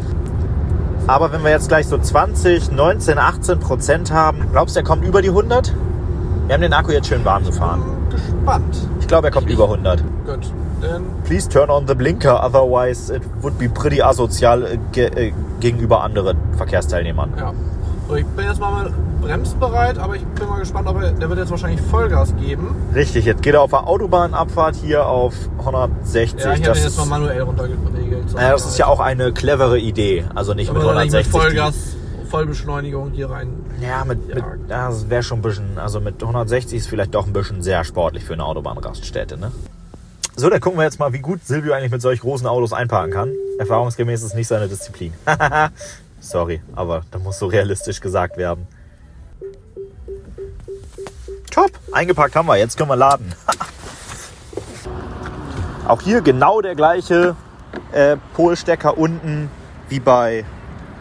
Aber 1.07 1.33
wenn 1.33 1.43
wir 1.43 1.51
jetzt 1.51 1.67
gleich 1.67 1.87
so 1.87 1.97
20, 1.97 2.71
19, 2.71 3.17
18 3.17 3.59
Prozent 3.59 4.11
haben, 4.11 4.49
glaubst 4.53 4.77
du, 4.77 4.79
er 4.79 4.85
kommt 4.85 5.03
über 5.03 5.21
die 5.21 5.27
100? 5.27 5.75
Wir 6.47 6.53
haben 6.53 6.61
den 6.61 6.73
Akku 6.73 6.91
jetzt 6.91 7.07
schön 7.07 7.23
warm 7.25 7.45
gefahren. 7.45 7.81
Bin 8.09 8.17
gespannt. 8.19 8.77
Ich 8.99 9.07
glaube, 9.07 9.27
er 9.27 9.31
kommt 9.31 9.49
über 9.49 9.63
100. 9.65 9.99
Gut, 10.25 10.39
dann 10.81 11.03
Please 11.23 11.49
turn 11.49 11.69
on 11.69 11.87
the 11.87 11.95
blinker, 11.95 12.43
otherwise 12.43 13.13
it 13.13 13.21
would 13.41 13.57
be 13.57 13.67
pretty 13.69 14.01
asozial 14.01 14.63
äh, 14.63 14.77
ge 14.91 15.05
äh, 15.29 15.33
gegenüber 15.59 16.03
anderen 16.03 16.37
Verkehrsteilnehmern. 16.57 17.33
Ja. 17.37 17.53
So, 18.07 18.15
ich 18.15 18.25
bin 18.25 18.45
jetzt 18.45 18.59
mal 18.59 18.91
bremsbereit, 19.21 19.97
aber 19.97 20.15
ich 20.15 20.23
bin 20.23 20.47
mal 20.47 20.59
gespannt, 20.59 20.87
ob 20.87 21.01
er, 21.01 21.11
der 21.11 21.27
wird 21.29 21.39
jetzt 21.39 21.49
wahrscheinlich 21.49 21.81
Vollgas 21.81 22.35
geben. 22.37 22.75
Richtig, 22.93 23.25
jetzt 23.25 23.41
geht 23.41 23.55
er 23.55 23.61
auf 23.61 23.71
der 23.71 23.87
Autobahnabfahrt 23.87 24.75
hier 24.75 25.07
auf 25.07 25.33
160. 25.59 26.39
Ja, 26.39 26.53
ich 26.53 26.59
habe 26.59 26.63
das, 26.69 26.77
jetzt 26.83 26.87
ist, 26.89 26.97
mal 26.99 27.05
manuell 27.19 27.41
runtergeregelt. 27.41 28.33
naja, 28.35 28.51
das 28.51 28.65
ist 28.67 28.77
ja 28.77 28.85
auch 28.85 28.99
eine 28.99 29.31
clevere 29.33 29.79
Idee. 29.79 30.25
Also 30.35 30.53
nicht 30.53 30.71
mit 30.71 30.83
Aber 30.83 30.93
nicht 31.03 31.13
160. 31.15 31.33
mit 31.33 31.41
die- 31.43 31.47
Vollgas, 31.47 31.94
Vollbeschleunigung 32.35 33.11
hier 33.11 33.29
rein. 33.29 33.47
Ja, 33.79 34.03
mit, 34.03 34.27
mit 34.27 34.43
das 34.67 35.09
wäre 35.09 35.23
schon 35.23 35.39
ein 35.39 35.41
bisschen, 35.41 35.77
also 35.77 36.01
mit 36.01 36.21
160 36.21 36.77
ist 36.77 36.87
vielleicht 36.87 37.15
doch 37.15 37.25
ein 37.25 37.31
bisschen 37.31 37.63
sehr 37.63 37.85
sportlich 37.85 38.25
für 38.25 38.33
eine 38.33 38.43
Autobahnraststätte, 38.43 39.37
ne? 39.37 39.53
So, 40.35 40.49
dann 40.49 40.59
gucken 40.59 40.77
wir 40.77 40.83
jetzt 40.83 40.99
mal, 40.99 41.13
wie 41.13 41.19
gut 41.19 41.45
Silvio 41.45 41.71
eigentlich 41.71 41.91
mit 41.91 42.01
solch 42.01 42.19
großen 42.19 42.45
Autos 42.45 42.73
einparken 42.73 43.13
kann. 43.13 43.31
Erfahrungsgemäß 43.57 44.21
ist 44.21 44.35
nicht 44.35 44.49
seine 44.49 44.67
Disziplin. 44.67 45.13
Sorry, 46.19 46.61
aber 46.75 47.03
da 47.09 47.19
muss 47.19 47.39
so 47.39 47.45
realistisch 47.45 48.01
gesagt 48.01 48.35
werden. 48.35 48.67
Top, 51.51 51.71
eingepackt 51.93 52.35
haben 52.35 52.49
wir. 52.49 52.57
Jetzt 52.57 52.77
können 52.77 52.89
wir 52.89 52.97
laden. 52.97 53.33
Auch 55.87 56.01
hier 56.01 56.19
genau 56.19 56.59
der 56.59 56.75
gleiche 56.75 57.37
äh, 57.93 58.17
Polstecker 58.33 58.97
unten 58.97 59.49
wie 59.87 60.01
bei 60.01 60.43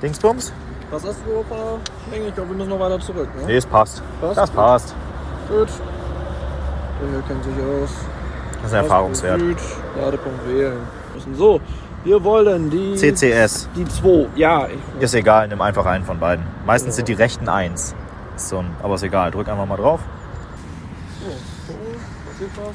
Dingsbums. 0.01 0.53
Was 0.95 1.05
hast 1.05 1.19
du 1.27 1.43
von 1.43 1.57
der 1.59 2.13
Länge? 2.13 2.29
Ich 2.29 2.35
glaube, 2.37 2.51
wir 2.51 2.57
müssen 2.57 2.69
noch 2.71 2.79
weiter 2.79 3.01
zurück. 3.01 3.29
Ne? 3.35 3.47
Nee, 3.47 3.57
es 3.57 3.67
passt. 3.67 4.01
Passt? 4.21 4.39
Das 4.39 4.49
passt. 4.49 4.95
Gut. 5.49 5.69
Der 7.01 7.09
hier 7.11 7.23
kennt 7.27 7.43
sich 7.43 7.53
aus. 7.53 7.91
Das 8.63 8.71
ist 8.71 8.75
ein 8.75 8.85
Erfahrungswert. 8.85 9.41
Süd, 9.41 9.59
Ladepunkt 10.01 10.49
wählen. 10.49 10.79
Müssen 11.13 11.35
so. 11.35 11.61
Wir 12.05 12.23
wollen 12.23 12.71
die. 12.71 12.95
CCS. 12.95 13.69
Die 13.75 13.85
2. 13.85 14.29
Ja, 14.37 14.69
ich, 14.69 15.03
Ist 15.03 15.15
egal, 15.15 15.49
nimm 15.49 15.61
einfach 15.63 15.85
einen 15.85 16.05
von 16.05 16.21
beiden. 16.21 16.47
Meistens 16.65 16.95
sind 16.95 17.09
die 17.09 17.15
rechten 17.15 17.49
eins. 17.49 17.97
Ist 18.37 18.51
So 18.51 18.59
ein, 18.59 18.71
aber 18.81 18.95
ist 18.95 19.03
egal, 19.03 19.33
drück 19.33 19.49
einfach 19.49 19.67
mal 19.67 19.77
drauf. 19.77 19.99
so, 21.21 21.73
gucken. 21.73 21.97
Passiert 22.31 22.51
was? 22.57 22.75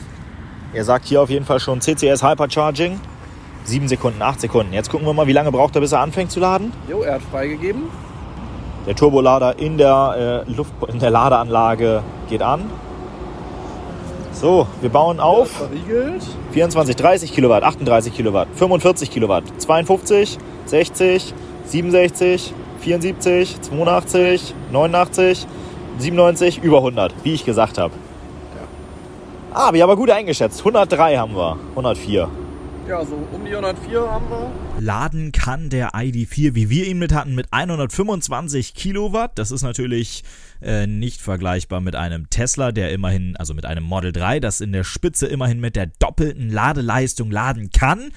Er 0.74 0.84
sagt 0.84 1.06
hier 1.06 1.22
auf 1.22 1.30
jeden 1.30 1.46
Fall 1.46 1.62
schon 1.62 1.80
CCS 1.80 2.22
Hypercharging. 2.22 3.00
7 3.64 3.88
Sekunden, 3.88 4.22
8 4.22 4.42
Sekunden. 4.42 4.74
Jetzt 4.74 4.90
gucken 4.90 5.08
wir 5.08 5.14
mal, 5.14 5.28
wie 5.28 5.34
lange 5.34 5.52
braucht 5.54 5.76
er, 5.76 5.82
bis 5.82 5.94
er 5.94 6.02
anfängt 6.02 6.32
zu 6.32 6.42
laden. 6.42 6.74
Jo, 6.90 7.02
er 7.02 7.16
hat 7.16 7.22
freigegeben. 7.22 7.84
Der 8.86 8.96
Turbolader 8.96 9.60
in 9.60 9.78
der, 9.78 10.46
äh, 10.48 10.52
Luft, 10.52 10.74
in 10.92 11.00
der 11.00 11.12
Ladeanlage 11.12 12.04
geht 12.30 12.42
an. 12.42 12.70
So, 14.32 14.68
wir 14.80 14.90
bauen 14.90 15.20
auf. 15.20 15.50
Verriegelt. 15.50 16.26
24, 16.52 16.96
30 16.96 17.34
Kilowatt, 17.34 17.64
38 17.64 18.14
Kilowatt, 18.14 18.48
45 18.56 19.12
Kilowatt, 19.12 19.44
52, 19.58 20.38
60, 20.66 21.34
67, 21.66 22.54
74, 22.80 23.62
82, 23.62 24.56
89, 24.72 25.48
97, 25.98 26.64
über 26.64 26.78
100, 26.78 27.14
wie 27.24 27.34
ich 27.34 27.44
gesagt 27.44 27.78
habe. 27.78 27.94
Ah, 29.54 29.74
wir 29.74 29.82
haben 29.82 29.90
aber 29.90 29.98
gut 29.98 30.12
eingeschätzt. 30.12 30.60
103 30.60 31.18
haben 31.18 31.36
wir, 31.36 31.58
104. 31.72 32.30
Ja, 32.90 33.06
so 33.06 33.14
um 33.32 33.46
die 33.46 33.52
104 33.52 34.02
haben 34.02 34.28
wir. 34.32 34.52
Laden 34.80 35.32
kann 35.32 35.70
der 35.70 35.92
ID4, 35.92 36.56
wie 36.56 36.72
wir 36.72 36.88
ihn 36.88 36.98
mit 36.98 37.14
hatten, 37.14 37.36
mit 37.36 37.46
125 37.52 38.74
Kilowatt. 38.74 39.38
Das 39.38 39.52
ist 39.52 39.62
natürlich 39.62 40.24
äh, 40.60 40.88
nicht 40.88 41.22
vergleichbar 41.22 41.82
mit 41.82 41.96
einem 41.96 42.32
Tesla, 42.32 42.72
der 42.72 42.92
immerhin, 42.92 43.38
also 43.38 43.54
mit 43.54 43.68
einem 43.68 43.84
Model 43.84 44.12
3, 44.12 44.40
das 44.40 44.60
in 44.60 44.72
der 44.72 44.84
Spitze 44.84 45.28
immerhin 45.28 45.60
mit 45.60 45.76
der 45.76 45.86
doppelten 46.00 46.50
Ladeleistung 46.50 47.30
laden 47.30 47.70
kann. 47.70 48.10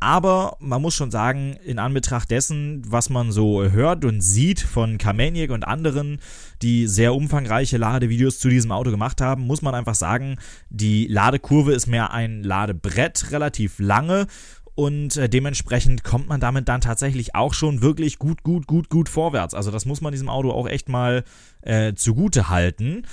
Aber 0.00 0.56
man 0.60 0.80
muss 0.80 0.94
schon 0.94 1.10
sagen, 1.10 1.56
in 1.64 1.80
Anbetracht 1.80 2.30
dessen, 2.30 2.82
was 2.86 3.10
man 3.10 3.32
so 3.32 3.64
hört 3.64 4.04
und 4.04 4.20
sieht 4.20 4.60
von 4.60 4.96
Kameniak 4.96 5.50
und 5.50 5.64
anderen, 5.66 6.20
die 6.62 6.86
sehr 6.86 7.14
umfangreiche 7.14 7.78
Ladevideos 7.78 8.38
zu 8.38 8.48
diesem 8.48 8.70
Auto 8.70 8.90
gemacht 8.90 9.20
haben, 9.20 9.46
muss 9.46 9.60
man 9.60 9.74
einfach 9.74 9.96
sagen, 9.96 10.36
die 10.70 11.08
Ladekurve 11.08 11.72
ist 11.72 11.88
mehr 11.88 12.12
ein 12.12 12.44
Ladebrett, 12.44 13.32
relativ 13.32 13.80
lange. 13.80 14.28
Und 14.76 15.16
äh, 15.16 15.28
dementsprechend 15.28 16.04
kommt 16.04 16.28
man 16.28 16.38
damit 16.38 16.68
dann 16.68 16.80
tatsächlich 16.80 17.34
auch 17.34 17.52
schon 17.52 17.82
wirklich 17.82 18.20
gut, 18.20 18.44
gut, 18.44 18.68
gut, 18.68 18.90
gut 18.90 19.08
vorwärts. 19.08 19.52
Also 19.52 19.72
das 19.72 19.86
muss 19.86 20.00
man 20.00 20.12
diesem 20.12 20.28
Auto 20.28 20.52
auch 20.52 20.68
echt 20.68 20.88
mal 20.88 21.24
äh, 21.62 21.94
zugute 21.94 22.48
halten. 22.48 23.04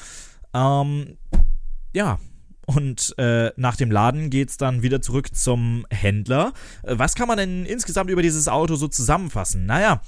Ähm, 0.54 1.18
ja, 1.96 2.20
und 2.66 3.14
äh, 3.18 3.52
nach 3.56 3.76
dem 3.76 3.92
Laden 3.92 4.30
geht 4.30 4.50
es 4.50 4.58
dann 4.58 4.82
wieder 4.82 5.02
zurück 5.02 5.36
zum 5.36 5.86
Händler. 5.90 6.54
Äh, 6.84 6.96
was 6.98 7.16
kann 7.16 7.28
man 7.28 7.38
denn 7.38 7.66
insgesamt 7.66 8.10
über 8.10 8.22
dieses 8.22 8.48
Auto 8.48 8.76
so 8.76 8.88
zusammenfassen? 8.88 9.66
Naja, 9.66 10.02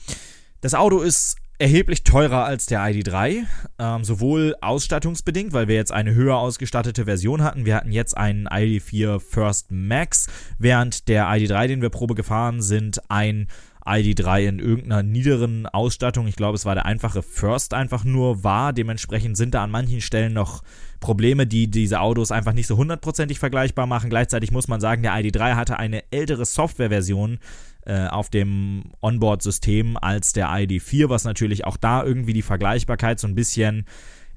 das 0.62 0.74
Auto 0.74 1.00
ist 1.00 1.38
erheblich 1.60 2.04
teurer 2.04 2.46
als 2.46 2.68
der 2.68 2.82
ID3, 2.82 3.44
ähm, 3.80 4.04
sowohl 4.04 4.56
ausstattungsbedingt, 4.62 5.54
weil 5.54 5.68
wir 5.68 5.76
jetzt 5.76 5.92
eine 5.92 6.14
höher 6.14 6.38
ausgestattete 6.38 7.06
Version 7.06 7.44
hatten. 7.44 7.66
Wir 7.66 7.76
hatten 7.76 7.92
jetzt 7.92 8.16
einen 8.16 8.48
ID4 8.48 9.20
First 9.20 9.72
Max, 9.72 10.28
während 10.60 11.08
der 11.08 11.26
ID3, 11.26 11.68
den 11.68 11.82
wir 11.82 11.90
Probe 11.90 12.14
gefahren 12.14 12.62
sind, 12.62 13.02
ein 13.10 13.48
ID3 13.88 14.48
in 14.48 14.60
irgendeiner 14.60 15.04
niederen 15.04 15.66
Ausstattung. 15.66 16.28
Ich 16.28 16.36
glaube, 16.36 16.56
es 16.56 16.66
war 16.66 16.76
der 16.76 16.86
einfache 16.86 17.24
First 17.24 17.74
einfach 17.74 18.04
nur 18.04 18.44
war. 18.44 18.74
Dementsprechend 18.74 19.38
sind 19.38 19.54
da 19.54 19.64
an 19.64 19.72
manchen 19.72 20.02
Stellen 20.02 20.34
noch 20.34 20.64
Probleme, 21.00 21.48
die 21.48 21.68
diese 21.68 22.00
Autos 22.02 22.32
einfach 22.32 22.54
nicht 22.54 22.68
so 22.68 22.78
hundertprozentig 22.78 23.40
vergleichbar 23.40 23.88
machen. 23.88 24.10
Gleichzeitig 24.10 24.52
muss 24.52 24.68
man 24.68 24.82
sagen, 24.82 25.04
der 25.04 25.14
ID3 25.14 25.56
hatte 25.56 25.80
eine 25.80 26.04
ältere 26.12 26.46
Softwareversion 26.46 27.40
äh, 27.86 28.08
auf 28.08 28.30
dem 28.30 28.92
Onboard-System 29.02 29.98
als 29.98 30.34
der 30.34 30.50
ID4, 30.50 31.10
was 31.10 31.24
natürlich 31.24 31.66
auch 31.66 31.78
da 31.78 32.04
irgendwie 32.04 32.34
die 32.34 32.42
Vergleichbarkeit 32.42 33.20
so 33.20 33.28
ein 33.28 33.36
bisschen 33.36 33.86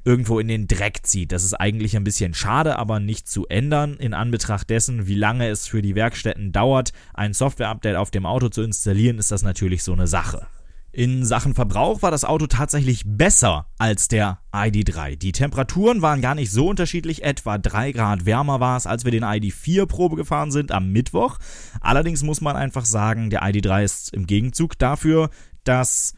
irgendwo 0.05 0.39
in 0.39 0.49
den 0.49 0.67
Dreck 0.67 1.01
zieht. 1.03 1.33
Das 1.33 1.45
ist 1.45 1.55
eigentlich 1.55 1.97
ein 1.97 2.05
bisschen 2.05 2.35
schade, 2.35 2.79
aber 2.79 3.01
nicht 3.01 3.29
zu 3.29 3.47
ändern 3.47 3.95
in 3.95 4.15
Anbetracht 4.15 4.71
dessen, 4.71 5.07
wie 5.07 5.15
lange 5.15 5.49
es 5.49 5.67
für 5.67 5.83
die 5.83 5.95
Werkstätten 5.95 6.53
dauert, 6.53 6.93
ein 7.15 7.35
Software-Update 7.35 7.97
auf 7.97 8.11
dem 8.11 8.27
Auto 8.27 8.49
zu 8.49 8.63
installieren, 8.63 9.19
ist 9.19 9.31
das 9.31 9.43
natürlich 9.43 9.83
so 9.83 9.93
eine 9.93 10.07
Sache. 10.07 10.47
In 10.93 11.25
Sachen 11.25 11.55
Verbrauch 11.55 12.03
war 12.03 12.11
das 12.11 12.25
Auto 12.25 12.49
tatsächlich 12.49 13.05
besser 13.07 13.67
als 13.79 14.09
der 14.09 14.41
ID3. 14.53 15.15
Die 15.15 15.31
Temperaturen 15.31 16.03
waren 16.03 16.21
gar 16.21 16.35
nicht 16.35 16.51
so 16.51 16.67
unterschiedlich, 16.67 17.23
etwa 17.23 17.59
3 17.59 17.93
Grad 17.93 18.27
wärmer 18.27 18.59
war 18.59 18.77
es, 18.77 18.89
als 18.89 19.05
wir 19.05 19.13
den 19.13 19.23
ID4 19.23 19.87
Probe 19.87 20.17
gefahren 20.17 20.51
sind 20.51 20.73
am 20.73 20.91
Mittwoch. 20.91 21.39
Allerdings 21.81 22.25
muss 22.25 22.41
man 22.41 22.57
einfach 22.57 22.85
sagen, 22.85 23.31
der 23.31 23.45
ID3 23.45 23.85
ist 23.85 24.13
im 24.13 24.27
Gegenzug 24.27 24.77
dafür, 24.79 25.31
dass 25.63 26.15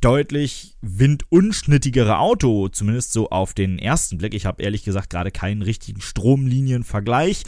deutlich 0.00 0.76
windunschnittigere 0.80 2.18
Auto, 2.18 2.68
zumindest 2.68 3.12
so 3.12 3.30
auf 3.30 3.54
den 3.54 3.78
ersten 3.78 4.18
Blick. 4.18 4.34
Ich 4.34 4.46
habe 4.46 4.62
ehrlich 4.62 4.84
gesagt 4.84 5.10
gerade 5.10 5.30
keinen 5.30 5.62
richtigen 5.62 6.00
Stromlinienvergleich. 6.00 7.44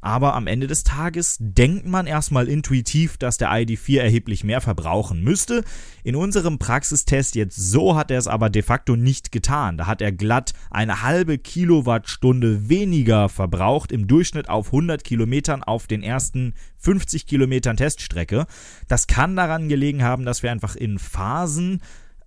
Aber 0.00 0.34
am 0.34 0.46
Ende 0.46 0.66
des 0.66 0.84
Tages 0.84 1.36
denkt 1.40 1.86
man 1.86 2.06
erstmal 2.06 2.48
intuitiv, 2.48 3.18
dass 3.18 3.38
der 3.38 3.50
ID4 3.50 4.00
erheblich 4.00 4.44
mehr 4.44 4.60
verbrauchen 4.60 5.22
müsste. 5.22 5.62
In 6.02 6.16
unserem 6.16 6.58
Praxistest 6.58 7.34
jetzt 7.34 7.56
so 7.56 7.96
hat 7.96 8.10
er 8.10 8.18
es 8.18 8.26
aber 8.26 8.50
de 8.50 8.62
facto 8.62 8.96
nicht 8.96 9.32
getan. 9.32 9.76
Da 9.76 9.86
hat 9.86 10.00
er 10.00 10.12
glatt 10.12 10.54
eine 10.70 11.02
halbe 11.02 11.38
Kilowattstunde 11.38 12.68
weniger 12.68 13.28
verbraucht 13.28 13.92
im 13.92 14.06
Durchschnitt 14.06 14.48
auf 14.48 14.66
100 14.66 15.04
Kilometern 15.04 15.62
auf 15.62 15.86
den 15.86 16.02
ersten 16.02 16.54
50 16.78 17.26
Kilometern 17.26 17.76
Teststrecke. 17.76 18.46
Das 18.88 19.06
kann 19.06 19.36
daran 19.36 19.68
gelegen 19.68 20.02
haben, 20.02 20.24
dass 20.24 20.42
wir 20.42 20.50
einfach 20.50 20.76
in 20.76 20.98
Phasen 20.98 21.82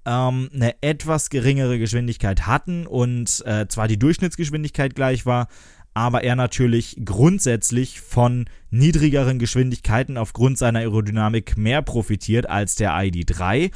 ähm, 0.06 0.50
eine 0.54 0.76
etwas 0.82 1.30
geringere 1.30 1.80
Geschwindigkeit 1.80 2.46
hatten 2.46 2.86
und 2.86 3.44
äh, 3.46 3.68
zwar 3.68 3.88
die 3.88 3.98
Durchschnittsgeschwindigkeit 3.98 4.96
gleich 4.96 5.26
war, 5.26 5.48
aber 5.94 6.24
er 6.24 6.36
natürlich 6.36 6.98
grundsätzlich 7.04 8.02
von 8.02 8.46
niedrigeren 8.70 9.40
Geschwindigkeiten 9.40 10.18
aufgrund 10.18 10.58
seiner 10.58 10.80
Aerodynamik 10.80 11.58
mehr 11.58 11.82
profitiert 11.82 12.50
als 12.50 12.76
der 12.76 12.92
ID3. 12.92 13.72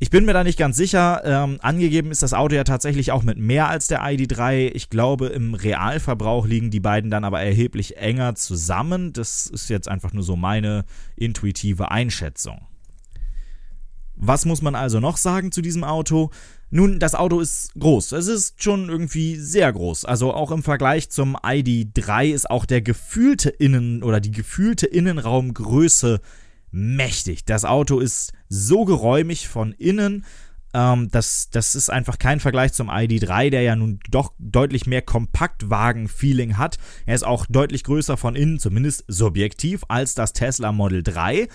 Ich 0.00 0.10
bin 0.10 0.24
mir 0.24 0.32
da 0.32 0.44
nicht 0.44 0.58
ganz 0.58 0.76
sicher. 0.76 1.22
Ähm, 1.24 1.58
angegeben 1.62 2.10
ist 2.10 2.22
das 2.22 2.34
Auto 2.34 2.54
ja 2.54 2.64
tatsächlich 2.64 3.12
auch 3.12 3.22
mit 3.22 3.38
mehr 3.38 3.68
als 3.68 3.86
der 3.86 4.02
ID3. 4.02 4.70
Ich 4.74 4.90
glaube, 4.90 5.28
im 5.28 5.54
Realverbrauch 5.54 6.46
liegen 6.46 6.70
die 6.70 6.80
beiden 6.80 7.10
dann 7.10 7.24
aber 7.24 7.40
erheblich 7.40 7.96
enger 7.96 8.34
zusammen. 8.34 9.12
Das 9.12 9.46
ist 9.46 9.70
jetzt 9.70 9.88
einfach 9.88 10.12
nur 10.12 10.24
so 10.24 10.36
meine 10.36 10.84
intuitive 11.16 11.90
Einschätzung. 11.90 12.66
Was 14.16 14.44
muss 14.44 14.62
man 14.62 14.74
also 14.74 15.00
noch 15.00 15.16
sagen 15.16 15.52
zu 15.52 15.60
diesem 15.60 15.84
Auto? 15.84 16.30
Nun, 16.70 16.98
das 16.98 17.14
Auto 17.14 17.40
ist 17.40 17.72
groß. 17.78 18.12
Es 18.12 18.26
ist 18.26 18.62
schon 18.62 18.88
irgendwie 18.88 19.36
sehr 19.36 19.72
groß. 19.72 20.04
Also 20.04 20.32
auch 20.34 20.50
im 20.50 20.62
Vergleich 20.62 21.10
zum 21.10 21.36
ID3 21.36 22.32
ist 22.32 22.50
auch 22.50 22.64
der 22.64 22.82
gefühlte 22.82 23.48
Innen- 23.48 24.02
oder 24.02 24.20
die 24.20 24.32
gefühlte 24.32 24.86
Innenraumgröße 24.86 26.20
mächtig. 26.70 27.44
Das 27.44 27.64
Auto 27.64 28.00
ist 28.00 28.32
so 28.48 28.84
geräumig 28.84 29.48
von 29.48 29.72
innen. 29.72 30.24
Ähm, 30.74 31.08
das, 31.12 31.48
das 31.50 31.76
ist 31.76 31.90
einfach 31.90 32.18
kein 32.18 32.40
Vergleich 32.40 32.72
zum 32.72 32.90
ID3, 32.90 33.50
der 33.50 33.62
ja 33.62 33.76
nun 33.76 34.00
doch 34.10 34.32
deutlich 34.38 34.86
mehr 34.86 35.02
Kompaktwagen-Feeling 35.02 36.56
hat. 36.58 36.78
Er 37.06 37.14
ist 37.14 37.24
auch 37.24 37.46
deutlich 37.46 37.84
größer 37.84 38.16
von 38.16 38.34
innen, 38.34 38.58
zumindest 38.58 39.04
subjektiv, 39.06 39.84
als 39.88 40.14
das 40.14 40.32
Tesla 40.32 40.72
Model 40.72 41.04
3. 41.04 41.48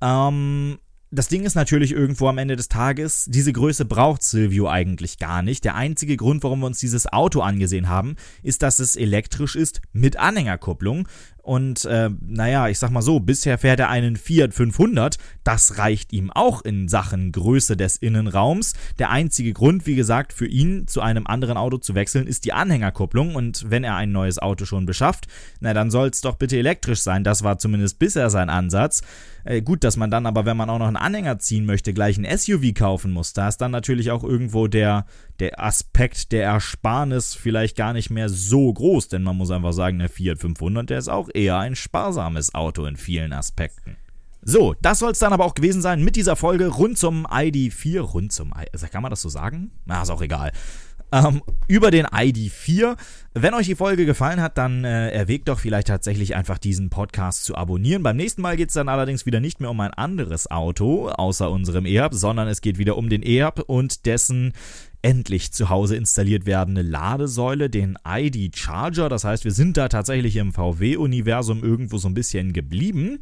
Ähm, 0.00 0.78
das 1.14 1.28
Ding 1.28 1.44
ist 1.44 1.54
natürlich 1.54 1.92
irgendwo 1.92 2.26
am 2.26 2.38
Ende 2.38 2.56
des 2.56 2.68
Tages, 2.68 3.26
diese 3.28 3.52
Größe 3.52 3.84
braucht 3.84 4.22
Silvio 4.22 4.68
eigentlich 4.68 5.18
gar 5.18 5.42
nicht. 5.42 5.62
Der 5.62 5.74
einzige 5.74 6.16
Grund, 6.16 6.42
warum 6.42 6.60
wir 6.60 6.66
uns 6.66 6.78
dieses 6.78 7.06
Auto 7.12 7.42
angesehen 7.42 7.90
haben, 7.90 8.16
ist, 8.42 8.62
dass 8.62 8.78
es 8.78 8.96
elektrisch 8.96 9.54
ist 9.54 9.82
mit 9.92 10.16
Anhängerkupplung. 10.16 11.06
Und 11.42 11.84
äh, 11.84 12.08
naja, 12.20 12.68
ich 12.68 12.78
sag 12.78 12.90
mal 12.90 13.02
so, 13.02 13.20
bisher 13.20 13.58
fährt 13.58 13.80
er 13.80 13.90
einen 13.90 14.16
Fiat 14.16 14.54
500. 14.54 15.18
Das 15.44 15.76
reicht 15.76 16.14
ihm 16.14 16.30
auch 16.30 16.62
in 16.62 16.88
Sachen 16.88 17.30
Größe 17.32 17.76
des 17.76 17.96
Innenraums. 17.96 18.72
Der 18.98 19.10
einzige 19.10 19.52
Grund, 19.52 19.86
wie 19.86 19.96
gesagt, 19.96 20.32
für 20.32 20.46
ihn 20.46 20.86
zu 20.86 21.02
einem 21.02 21.26
anderen 21.26 21.58
Auto 21.58 21.76
zu 21.76 21.94
wechseln, 21.94 22.26
ist 22.26 22.46
die 22.46 22.54
Anhängerkupplung. 22.54 23.34
Und 23.34 23.68
wenn 23.68 23.84
er 23.84 23.96
ein 23.96 24.12
neues 24.12 24.38
Auto 24.38 24.64
schon 24.64 24.86
beschafft, 24.86 25.26
na 25.60 25.74
dann 25.74 25.90
soll 25.90 26.08
es 26.08 26.22
doch 26.22 26.36
bitte 26.36 26.56
elektrisch 26.56 27.00
sein. 27.00 27.22
Das 27.22 27.42
war 27.42 27.58
zumindest 27.58 27.98
bisher 27.98 28.30
sein 28.30 28.48
Ansatz. 28.48 29.02
Äh, 29.44 29.62
gut, 29.62 29.84
dass 29.84 29.96
man 29.96 30.10
dann 30.10 30.26
aber, 30.26 30.44
wenn 30.44 30.56
man 30.56 30.70
auch 30.70 30.78
noch 30.78 30.86
einen 30.86 30.96
Anhänger 30.96 31.38
ziehen 31.38 31.64
möchte, 31.64 31.92
gleich 31.92 32.18
ein 32.18 32.38
SUV 32.38 32.74
kaufen 32.74 33.12
muss. 33.12 33.32
Da 33.32 33.48
ist 33.48 33.58
dann 33.58 33.70
natürlich 33.70 34.10
auch 34.10 34.24
irgendwo 34.24 34.66
der, 34.68 35.06
der 35.40 35.62
Aspekt 35.62 36.32
der 36.32 36.44
Ersparnis 36.44 37.34
vielleicht 37.34 37.76
gar 37.76 37.92
nicht 37.92 38.10
mehr 38.10 38.28
so 38.28 38.72
groß, 38.72 39.08
denn 39.08 39.22
man 39.22 39.36
muss 39.36 39.50
einfach 39.50 39.72
sagen, 39.72 39.98
der 39.98 40.08
Fiat 40.08 40.38
500, 40.38 40.90
der 40.90 40.98
ist 40.98 41.08
auch 41.08 41.28
eher 41.32 41.58
ein 41.58 41.76
sparsames 41.76 42.54
Auto 42.54 42.84
in 42.84 42.96
vielen 42.96 43.32
Aspekten. 43.32 43.96
So, 44.44 44.74
das 44.82 44.98
soll 44.98 45.12
es 45.12 45.20
dann 45.20 45.32
aber 45.32 45.44
auch 45.44 45.54
gewesen 45.54 45.82
sein 45.82 46.02
mit 46.02 46.16
dieser 46.16 46.34
Folge 46.34 46.66
rund 46.66 46.98
zum 46.98 47.26
ID4. 47.28 48.00
Rund 48.00 48.32
zum 48.32 48.52
I 48.58 48.88
Kann 48.88 49.02
man 49.02 49.10
das 49.10 49.22
so 49.22 49.28
sagen? 49.28 49.70
Na, 49.84 50.02
ist 50.02 50.10
auch 50.10 50.20
egal 50.20 50.50
ähm, 51.12 51.42
über 51.68 51.90
den 51.90 52.06
ID4. 52.06 52.96
Wenn 53.34 53.54
euch 53.54 53.66
die 53.66 53.74
Folge 53.74 54.04
gefallen 54.04 54.40
hat, 54.40 54.58
dann 54.58 54.84
äh, 54.84 55.10
erwägt 55.10 55.48
doch 55.48 55.58
vielleicht 55.58 55.88
tatsächlich 55.88 56.34
einfach 56.34 56.58
diesen 56.58 56.90
Podcast 56.90 57.44
zu 57.44 57.54
abonnieren. 57.54 58.02
Beim 58.02 58.16
nächsten 58.16 58.42
Mal 58.42 58.56
geht 58.56 58.68
es 58.68 58.74
dann 58.74 58.88
allerdings 58.88 59.26
wieder 59.26 59.40
nicht 59.40 59.60
mehr 59.60 59.70
um 59.70 59.80
ein 59.80 59.94
anderes 59.94 60.50
Auto, 60.50 61.08
außer 61.08 61.50
unserem 61.50 61.86
EAP, 61.86 62.14
sondern 62.14 62.48
es 62.48 62.60
geht 62.60 62.78
wieder 62.78 62.96
um 62.96 63.08
den 63.08 63.22
EAP 63.22 63.60
und 63.66 64.06
dessen 64.06 64.52
endlich 65.02 65.52
zu 65.52 65.68
Hause 65.68 65.96
installiert 65.96 66.46
werdende 66.46 66.82
Ladesäule, 66.82 67.68
den 67.68 67.98
ID 68.06 68.56
Charger. 68.56 69.08
Das 69.08 69.24
heißt, 69.24 69.44
wir 69.44 69.50
sind 69.50 69.76
da 69.76 69.88
tatsächlich 69.88 70.36
im 70.36 70.52
VW-Universum 70.52 71.62
irgendwo 71.62 71.98
so 71.98 72.08
ein 72.08 72.14
bisschen 72.14 72.52
geblieben. 72.52 73.18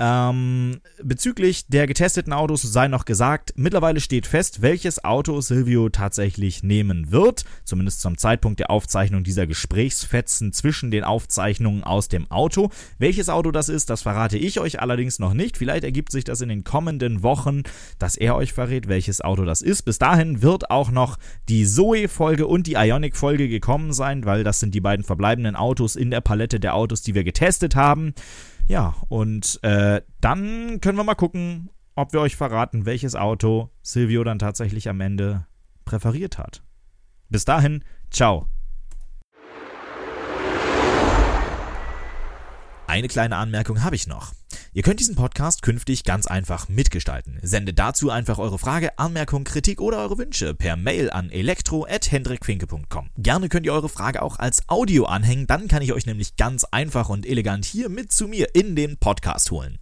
Ähm, 0.00 0.80
bezüglich 1.02 1.68
der 1.68 1.86
getesteten 1.86 2.32
Autos 2.32 2.62
sei 2.62 2.88
noch 2.88 3.04
gesagt, 3.04 3.52
mittlerweile 3.54 4.00
steht 4.00 4.26
fest, 4.26 4.60
welches 4.60 5.04
Auto 5.04 5.40
Silvio 5.40 5.88
tatsächlich 5.88 6.64
nehmen 6.64 7.12
wird, 7.12 7.44
zumindest 7.64 8.00
zum 8.00 8.18
Zeitpunkt 8.18 8.58
der 8.58 8.70
Aufzeichnung 8.70 9.22
dieser 9.22 9.46
Gesprächsfetzen 9.46 10.52
zwischen 10.52 10.90
den 10.90 11.04
Aufzeichnungen 11.04 11.84
aus 11.84 12.08
dem 12.08 12.28
Auto. 12.28 12.70
Welches 12.98 13.28
Auto 13.28 13.52
das 13.52 13.68
ist, 13.68 13.88
das 13.88 14.02
verrate 14.02 14.36
ich 14.36 14.58
euch 14.58 14.80
allerdings 14.80 15.20
noch 15.20 15.32
nicht. 15.32 15.56
Vielleicht 15.56 15.84
ergibt 15.84 16.10
sich 16.10 16.24
das 16.24 16.40
in 16.40 16.48
den 16.48 16.64
kommenden 16.64 17.22
Wochen, 17.22 17.62
dass 18.00 18.16
er 18.16 18.34
euch 18.34 18.52
verrät, 18.52 18.88
welches 18.88 19.20
Auto 19.20 19.44
das 19.44 19.62
ist. 19.62 19.82
Bis 19.82 19.98
dahin 19.98 20.42
wird 20.42 20.70
auch 20.70 20.90
noch 20.90 21.18
die 21.48 21.64
Zoe-Folge 21.64 22.48
und 22.48 22.66
die 22.66 22.74
Ionic-Folge 22.74 23.48
gekommen 23.48 23.92
sein, 23.92 24.24
weil 24.24 24.42
das 24.42 24.58
sind 24.58 24.74
die 24.74 24.80
beiden 24.80 25.04
verbleibenden 25.04 25.54
Autos 25.54 25.94
in 25.94 26.10
der 26.10 26.20
Palette 26.20 26.58
der 26.58 26.74
Autos, 26.74 27.02
die 27.02 27.14
wir 27.14 27.22
getestet 27.22 27.76
haben. 27.76 28.12
Ja, 28.66 28.94
und 29.08 29.62
äh, 29.62 30.00
dann 30.20 30.80
können 30.80 30.96
wir 30.96 31.04
mal 31.04 31.14
gucken, 31.14 31.68
ob 31.94 32.12
wir 32.12 32.20
euch 32.20 32.36
verraten, 32.36 32.86
welches 32.86 33.14
Auto 33.14 33.70
Silvio 33.82 34.24
dann 34.24 34.38
tatsächlich 34.38 34.88
am 34.88 35.00
Ende 35.00 35.46
präferiert 35.84 36.38
hat. 36.38 36.62
Bis 37.28 37.44
dahin, 37.44 37.84
ciao. 38.10 38.48
Eine 42.86 43.08
kleine 43.08 43.36
Anmerkung 43.36 43.82
habe 43.82 43.96
ich 43.96 44.06
noch. 44.06 44.32
Ihr 44.76 44.82
könnt 44.82 44.98
diesen 44.98 45.14
Podcast 45.14 45.62
künftig 45.62 46.02
ganz 46.02 46.26
einfach 46.26 46.68
mitgestalten. 46.68 47.38
Sendet 47.42 47.78
dazu 47.78 48.10
einfach 48.10 48.38
eure 48.38 48.58
Frage, 48.58 48.98
Anmerkung, 48.98 49.44
Kritik 49.44 49.80
oder 49.80 49.98
eure 49.98 50.18
Wünsche 50.18 50.52
per 50.52 50.74
Mail 50.74 51.10
an 51.10 51.30
elektro@hendrikfinke.com. 51.30 53.10
Gerne 53.16 53.48
könnt 53.48 53.66
ihr 53.66 53.72
eure 53.72 53.88
Frage 53.88 54.20
auch 54.20 54.40
als 54.40 54.68
Audio 54.68 55.04
anhängen, 55.04 55.46
dann 55.46 55.68
kann 55.68 55.80
ich 55.82 55.92
euch 55.92 56.06
nämlich 56.06 56.34
ganz 56.34 56.64
einfach 56.64 57.08
und 57.08 57.24
elegant 57.24 57.64
hier 57.64 57.88
mit 57.88 58.10
zu 58.10 58.26
mir 58.26 58.52
in 58.56 58.74
den 58.74 58.96
Podcast 58.96 59.52
holen. 59.52 59.78